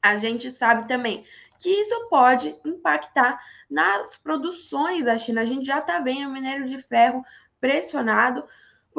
A 0.00 0.16
gente 0.16 0.50
sabe 0.50 0.86
também 0.86 1.24
que 1.58 1.68
isso 1.68 2.08
pode 2.08 2.54
impactar 2.64 3.40
nas 3.68 4.16
produções 4.16 5.04
da 5.04 5.16
China. 5.16 5.40
A 5.40 5.44
gente 5.44 5.66
já 5.66 5.78
está 5.78 5.98
vendo 5.98 6.28
o 6.28 6.32
minério 6.32 6.66
de 6.66 6.80
ferro 6.82 7.24
pressionado 7.60 8.44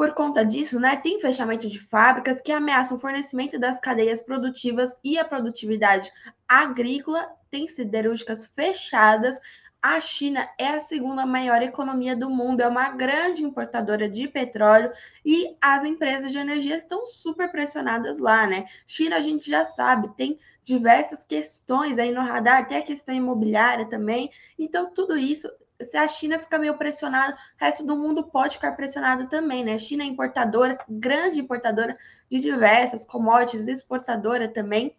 por 0.00 0.14
conta 0.14 0.42
disso, 0.42 0.80
né, 0.80 0.96
tem 0.96 1.20
fechamento 1.20 1.68
de 1.68 1.78
fábricas 1.78 2.40
que 2.40 2.50
ameaçam 2.50 2.96
o 2.96 3.00
fornecimento 3.00 3.58
das 3.58 3.78
cadeias 3.78 4.22
produtivas 4.22 4.96
e 5.04 5.18
a 5.18 5.26
produtividade 5.26 6.10
agrícola, 6.48 7.28
tem 7.50 7.68
siderúrgicas 7.68 8.46
fechadas. 8.46 9.38
A 9.82 10.00
China 10.00 10.48
é 10.56 10.68
a 10.68 10.80
segunda 10.80 11.26
maior 11.26 11.60
economia 11.60 12.16
do 12.16 12.30
mundo, 12.30 12.62
é 12.62 12.66
uma 12.66 12.88
grande 12.92 13.44
importadora 13.44 14.08
de 14.08 14.26
petróleo 14.26 14.90
e 15.22 15.54
as 15.60 15.84
empresas 15.84 16.32
de 16.32 16.38
energia 16.38 16.76
estão 16.76 17.06
super 17.06 17.52
pressionadas 17.52 18.18
lá, 18.18 18.46
né? 18.46 18.64
China, 18.86 19.16
a 19.16 19.20
gente 19.20 19.50
já 19.50 19.66
sabe, 19.66 20.16
tem 20.16 20.38
diversas 20.64 21.24
questões 21.24 21.98
aí 21.98 22.10
no 22.10 22.22
radar, 22.22 22.62
até 22.62 22.78
a 22.78 22.82
questão 22.82 23.14
imobiliária 23.14 23.86
também. 23.86 24.30
Então, 24.58 24.94
tudo 24.94 25.18
isso 25.18 25.46
se 25.82 25.96
a 25.96 26.06
China 26.08 26.38
fica 26.38 26.58
meio 26.58 26.76
pressionada, 26.76 27.34
o 27.34 27.36
resto 27.56 27.84
do 27.84 27.96
mundo 27.96 28.24
pode 28.24 28.56
ficar 28.56 28.72
pressionado 28.72 29.28
também, 29.28 29.64
né? 29.64 29.74
A 29.74 29.78
China 29.78 30.02
é 30.02 30.06
importadora, 30.06 30.78
grande 30.88 31.40
importadora 31.40 31.96
de 32.30 32.40
diversas 32.40 33.04
commodities, 33.04 33.68
exportadora 33.68 34.48
também. 34.48 34.94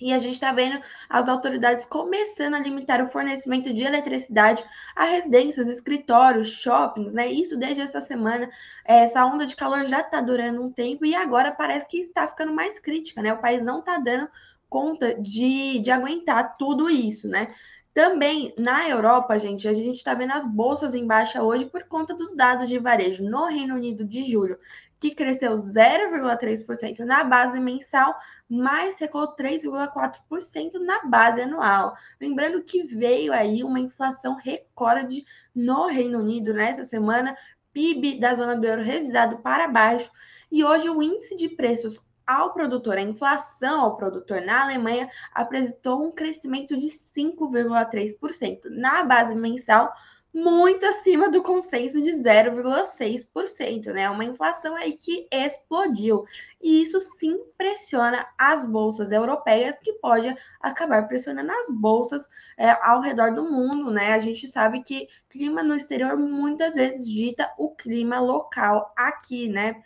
E 0.00 0.12
a 0.12 0.18
gente 0.18 0.34
está 0.34 0.52
vendo 0.52 0.82
as 1.08 1.28
autoridades 1.28 1.84
começando 1.84 2.54
a 2.54 2.58
limitar 2.58 3.00
o 3.00 3.08
fornecimento 3.08 3.72
de 3.72 3.84
eletricidade 3.84 4.64
a 4.96 5.04
residências, 5.04 5.68
escritórios, 5.68 6.48
shoppings, 6.48 7.12
né? 7.12 7.30
Isso 7.30 7.56
desde 7.56 7.82
essa 7.82 8.00
semana. 8.00 8.50
Essa 8.84 9.24
onda 9.24 9.46
de 9.46 9.54
calor 9.54 9.84
já 9.84 10.00
está 10.00 10.20
durando 10.20 10.62
um 10.62 10.70
tempo 10.72 11.04
e 11.06 11.14
agora 11.14 11.52
parece 11.52 11.88
que 11.88 11.98
está 11.98 12.26
ficando 12.26 12.52
mais 12.52 12.78
crítica, 12.80 13.22
né? 13.22 13.32
O 13.32 13.40
país 13.40 13.62
não 13.62 13.78
está 13.78 13.96
dando 13.98 14.28
conta 14.68 15.14
de, 15.14 15.78
de 15.78 15.90
aguentar 15.92 16.56
tudo 16.56 16.90
isso, 16.90 17.28
né? 17.28 17.54
Também 17.94 18.52
na 18.58 18.88
Europa, 18.88 19.38
gente, 19.38 19.68
a 19.68 19.72
gente 19.72 19.94
está 19.94 20.14
vendo 20.14 20.32
as 20.32 20.48
bolsas 20.48 20.96
em 20.96 21.06
baixa 21.06 21.40
hoje 21.44 21.66
por 21.66 21.84
conta 21.84 22.12
dos 22.12 22.34
dados 22.34 22.68
de 22.68 22.76
varejo 22.76 23.22
no 23.22 23.46
Reino 23.46 23.76
Unido 23.76 24.04
de 24.04 24.24
julho, 24.24 24.58
que 24.98 25.14
cresceu 25.14 25.54
0,3% 25.54 26.98
na 27.04 27.22
base 27.22 27.60
mensal, 27.60 28.12
mas 28.48 28.98
recuou 28.98 29.36
3,4% 29.36 30.72
na 30.80 31.04
base 31.04 31.42
anual. 31.42 31.94
Lembrando 32.20 32.64
que 32.64 32.82
veio 32.82 33.32
aí 33.32 33.62
uma 33.62 33.78
inflação 33.78 34.34
recorde 34.34 35.24
no 35.54 35.86
Reino 35.86 36.18
Unido 36.18 36.52
nessa 36.52 36.84
semana, 36.84 37.36
PIB 37.72 38.18
da 38.18 38.34
zona 38.34 38.56
do 38.56 38.66
euro 38.66 38.82
revisado 38.82 39.38
para 39.38 39.68
baixo, 39.68 40.10
e 40.50 40.64
hoje 40.64 40.90
o 40.90 41.00
índice 41.00 41.36
de 41.36 41.48
preços 41.48 42.04
ao 42.26 42.52
produtor. 42.52 42.96
A 42.96 43.02
inflação 43.02 43.80
ao 43.80 43.96
produtor 43.96 44.40
na 44.42 44.62
Alemanha 44.62 45.08
apresentou 45.32 46.02
um 46.02 46.10
crescimento 46.10 46.76
de 46.76 46.86
5,3%, 46.86 48.64
na 48.70 49.04
base 49.04 49.34
mensal, 49.34 49.92
muito 50.34 50.84
acima 50.84 51.30
do 51.30 51.44
consenso 51.44 52.02
de 52.02 52.10
0,6%, 52.10 53.92
né? 53.92 54.10
Uma 54.10 54.24
inflação 54.24 54.74
aí 54.74 54.92
que 54.92 55.28
explodiu. 55.30 56.24
E 56.60 56.82
isso 56.82 56.98
sim 56.98 57.38
pressiona 57.56 58.26
as 58.36 58.64
bolsas 58.64 59.12
europeias, 59.12 59.76
que 59.78 59.92
pode 59.92 60.34
acabar 60.60 61.06
pressionando 61.06 61.52
as 61.52 61.70
bolsas 61.70 62.28
é, 62.58 62.70
ao 62.82 63.00
redor 63.00 63.32
do 63.32 63.44
mundo, 63.44 63.92
né? 63.92 64.12
A 64.12 64.18
gente 64.18 64.48
sabe 64.48 64.82
que 64.82 65.06
clima 65.30 65.62
no 65.62 65.76
exterior 65.76 66.16
muitas 66.16 66.74
vezes 66.74 67.06
dita 67.06 67.48
o 67.56 67.70
clima 67.70 68.18
local 68.18 68.92
aqui, 68.96 69.48
né? 69.48 69.80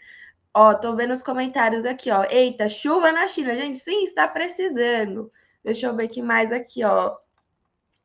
Ó, 0.55 0.75
tô 0.75 0.95
vendo 0.97 1.13
os 1.13 1.23
comentários 1.23 1.85
aqui, 1.85 2.11
ó. 2.11 2.25
Eita, 2.25 2.69
chuva 2.69 3.13
na 3.13 3.27
China, 3.27 3.55
gente. 3.55 3.79
Sim, 3.79 4.05
está 4.05 4.27
precisando. 4.27 5.31
Deixa 5.63 5.87
eu 5.87 5.95
ver 5.95 6.09
que 6.09 6.23
mais 6.23 6.51
aqui, 6.53 6.85
ó. 6.85 7.15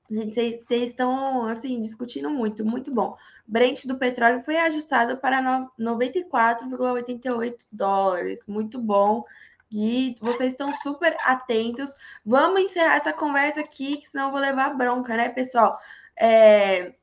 Gente, 0.09 0.35
vocês 0.35 0.89
estão, 0.89 1.47
assim, 1.47 1.79
discutindo 1.81 2.29
muito, 2.29 2.63
muito 2.65 2.93
bom. 2.93 3.15
Brent 3.47 3.85
do 3.85 3.97
petróleo 3.97 4.43
foi 4.43 4.57
ajustado 4.57 5.17
para 5.17 5.41
94,88 5.79 7.65
dólares. 7.71 8.45
Muito 8.47 8.79
bom. 8.79 9.23
E 9.71 10.15
vocês 10.21 10.51
estão 10.53 10.71
super 10.73 11.17
atentos. 11.21 11.95
Vamos 12.23 12.61
encerrar 12.61 12.97
essa 12.97 13.11
conversa 13.11 13.61
aqui, 13.61 13.97
que 13.97 14.07
senão 14.07 14.25
eu 14.27 14.31
vou 14.31 14.39
levar 14.39 14.75
bronca, 14.77 15.17
né, 15.17 15.29
pessoal? 15.29 15.77
É... 16.15 16.93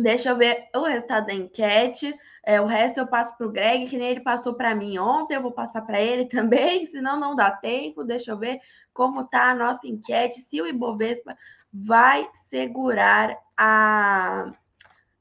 Deixa 0.00 0.28
eu 0.28 0.36
ver 0.36 0.68
o 0.76 0.84
resultado 0.84 1.26
da 1.26 1.34
enquete. 1.34 2.14
É, 2.44 2.60
o 2.60 2.66
resto 2.66 3.00
eu 3.00 3.06
passo 3.08 3.36
para 3.36 3.46
o 3.46 3.50
Greg, 3.50 3.88
que 3.88 3.98
nem 3.98 4.10
ele 4.10 4.20
passou 4.20 4.54
para 4.54 4.72
mim 4.72 4.96
ontem. 4.96 5.34
Eu 5.34 5.42
vou 5.42 5.50
passar 5.50 5.82
para 5.82 6.00
ele 6.00 6.26
também, 6.30 6.86
senão 6.86 7.18
não 7.18 7.34
dá 7.34 7.50
tempo. 7.50 8.04
Deixa 8.04 8.30
eu 8.30 8.38
ver 8.38 8.60
como 8.94 9.22
está 9.22 9.50
a 9.50 9.54
nossa 9.56 9.88
enquete. 9.88 10.40
Se 10.40 10.62
o 10.62 10.68
Ibovespa 10.68 11.36
vai 11.72 12.28
segurar 12.48 13.36
a, 13.56 14.52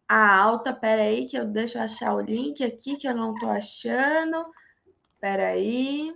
a 0.07 0.37
alta. 0.37 0.71
Pera 0.71 1.01
aí, 1.01 1.25
que 1.25 1.37
eu 1.37 1.45
deixo 1.45 1.79
achar 1.79 2.13
o 2.13 2.21
link 2.21 2.63
aqui, 2.63 2.97
que 2.97 3.07
eu 3.07 3.15
não 3.15 3.33
estou 3.33 3.49
achando. 3.49 4.45
Pera 5.19 5.47
aí 5.47 6.15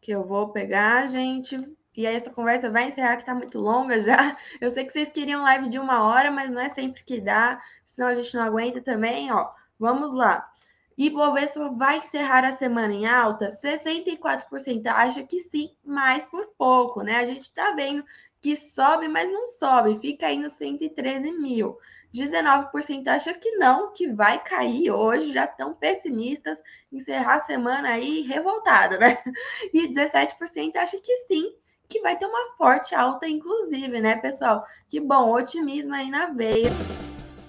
que 0.00 0.12
eu 0.12 0.24
vou 0.24 0.50
pegar, 0.50 1.08
gente. 1.08 1.58
E 2.00 2.06
aí 2.06 2.16
essa 2.16 2.30
conversa 2.30 2.70
vai 2.70 2.88
encerrar, 2.88 3.18
que 3.18 3.26
tá 3.26 3.34
muito 3.34 3.58
longa 3.58 4.00
já. 4.00 4.34
Eu 4.58 4.70
sei 4.70 4.86
que 4.86 4.92
vocês 4.92 5.10
queriam 5.10 5.42
live 5.42 5.68
de 5.68 5.78
uma 5.78 6.02
hora, 6.02 6.30
mas 6.30 6.50
não 6.50 6.58
é 6.58 6.70
sempre 6.70 7.04
que 7.04 7.20
dá, 7.20 7.60
senão 7.84 8.08
a 8.08 8.14
gente 8.14 8.34
não 8.34 8.42
aguenta 8.42 8.80
também, 8.80 9.30
ó. 9.30 9.50
Vamos 9.78 10.10
lá. 10.14 10.50
Ibovespa 10.96 11.68
vai 11.68 11.98
encerrar 11.98 12.44
a 12.44 12.52
semana 12.52 12.92
em 12.94 13.06
alta? 13.06 13.48
64% 13.48 14.86
acha 14.86 15.22
que 15.22 15.38
sim, 15.38 15.70
mas 15.84 16.24
por 16.26 16.46
pouco, 16.56 17.02
né? 17.02 17.16
A 17.16 17.26
gente 17.26 17.52
tá 17.52 17.72
vendo 17.72 18.02
que 18.40 18.56
sobe, 18.56 19.06
mas 19.06 19.30
não 19.30 19.44
sobe, 19.44 20.00
fica 20.00 20.26
aí 20.26 20.38
nos 20.38 20.54
113 20.54 21.32
mil. 21.32 21.78
19% 22.12 23.06
acha 23.08 23.34
que 23.34 23.52
não, 23.56 23.92
que 23.92 24.08
vai 24.08 24.42
cair 24.42 24.90
hoje, 24.90 25.32
já 25.32 25.44
estão 25.44 25.74
pessimistas, 25.74 26.58
encerrar 26.90 27.34
a 27.36 27.40
semana 27.40 27.90
aí 27.90 28.22
revoltada, 28.22 28.98
né? 28.98 29.18
E 29.74 29.88
17% 29.88 30.76
acha 30.76 30.98
que 30.98 31.16
sim, 31.26 31.54
que 31.90 32.00
vai 32.00 32.16
ter 32.16 32.24
uma 32.24 32.52
forte 32.56 32.94
alta, 32.94 33.28
inclusive, 33.28 34.00
né, 34.00 34.16
pessoal? 34.16 34.64
Que 34.88 35.00
bom, 35.00 35.32
otimismo 35.32 35.92
aí 35.92 36.08
na 36.08 36.26
veia. 36.26 36.70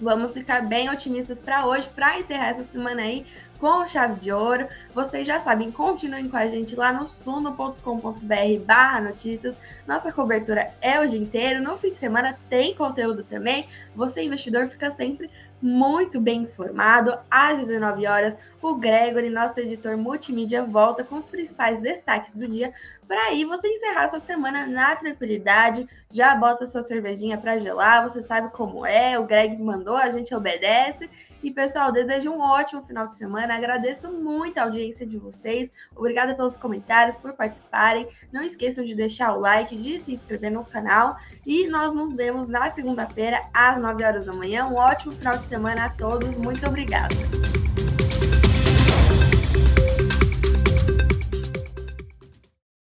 Vamos 0.00 0.34
ficar 0.34 0.62
bem 0.62 0.90
otimistas 0.90 1.40
para 1.40 1.64
hoje, 1.64 1.88
para 1.94 2.18
encerrar 2.18 2.48
essa 2.48 2.64
semana 2.64 3.02
aí 3.02 3.24
com 3.60 3.86
chave 3.86 4.18
de 4.18 4.32
ouro. 4.32 4.66
Vocês 4.92 5.24
já 5.24 5.38
sabem, 5.38 5.70
continuem 5.70 6.28
com 6.28 6.36
a 6.36 6.48
gente 6.48 6.74
lá 6.74 6.92
no 6.92 7.06
suno.com.br 7.06 8.64
barra 8.66 9.00
notícias. 9.00 9.56
Nossa 9.86 10.10
cobertura 10.10 10.74
é 10.80 10.98
o 10.98 11.06
dia 11.06 11.20
inteiro. 11.20 11.62
No 11.62 11.76
fim 11.76 11.90
de 11.90 11.98
semana 11.98 12.36
tem 12.50 12.74
conteúdo 12.74 13.22
também. 13.22 13.68
Você, 13.94 14.24
investidor, 14.24 14.68
fica 14.68 14.90
sempre 14.90 15.30
muito 15.62 16.20
bem 16.20 16.42
informado. 16.42 17.16
Às 17.30 17.60
19 17.60 18.06
horas, 18.06 18.36
o 18.60 18.74
Gregory, 18.74 19.30
nosso 19.30 19.60
editor 19.60 19.96
multimídia, 19.96 20.64
volta 20.64 21.04
com 21.04 21.16
os 21.16 21.28
principais 21.28 21.78
destaques 21.78 22.36
do 22.36 22.48
dia 22.48 22.72
para 23.12 23.24
aí 23.26 23.44
você 23.44 23.68
encerrar 23.68 24.08
sua 24.08 24.20
semana 24.20 24.66
na 24.66 24.96
tranquilidade. 24.96 25.86
Já 26.10 26.34
bota 26.34 26.66
sua 26.66 26.80
cervejinha 26.80 27.36
para 27.36 27.58
gelar, 27.58 28.02
você 28.02 28.22
sabe 28.22 28.50
como 28.52 28.86
é. 28.86 29.18
O 29.18 29.26
Greg 29.26 29.62
mandou, 29.62 29.96
a 29.96 30.10
gente 30.10 30.34
obedece. 30.34 31.10
E 31.42 31.50
pessoal, 31.50 31.90
desejo 31.90 32.30
um 32.30 32.40
ótimo 32.40 32.82
final 32.82 33.08
de 33.08 33.16
semana. 33.16 33.56
Agradeço 33.56 34.12
muito 34.12 34.58
a 34.58 34.62
audiência 34.62 35.04
de 35.04 35.18
vocês. 35.18 35.70
Obrigada 35.96 36.34
pelos 36.34 36.56
comentários, 36.56 37.16
por 37.16 37.32
participarem. 37.32 38.08
Não 38.32 38.42
esqueçam 38.42 38.84
de 38.84 38.94
deixar 38.94 39.36
o 39.36 39.40
like, 39.40 39.76
de 39.76 39.98
se 39.98 40.14
inscrever 40.14 40.52
no 40.52 40.64
canal. 40.64 41.16
E 41.44 41.66
nós 41.68 41.92
nos 41.94 42.14
vemos 42.14 42.46
na 42.46 42.70
segunda-feira, 42.70 43.42
às 43.52 43.78
9 43.78 44.04
horas 44.04 44.26
da 44.26 44.32
manhã. 44.32 44.66
Um 44.66 44.76
ótimo 44.76 45.12
final 45.12 45.36
de 45.36 45.46
semana 45.46 45.86
a 45.86 45.90
todos. 45.90 46.36
Muito 46.36 46.64
obrigada. 46.66 47.14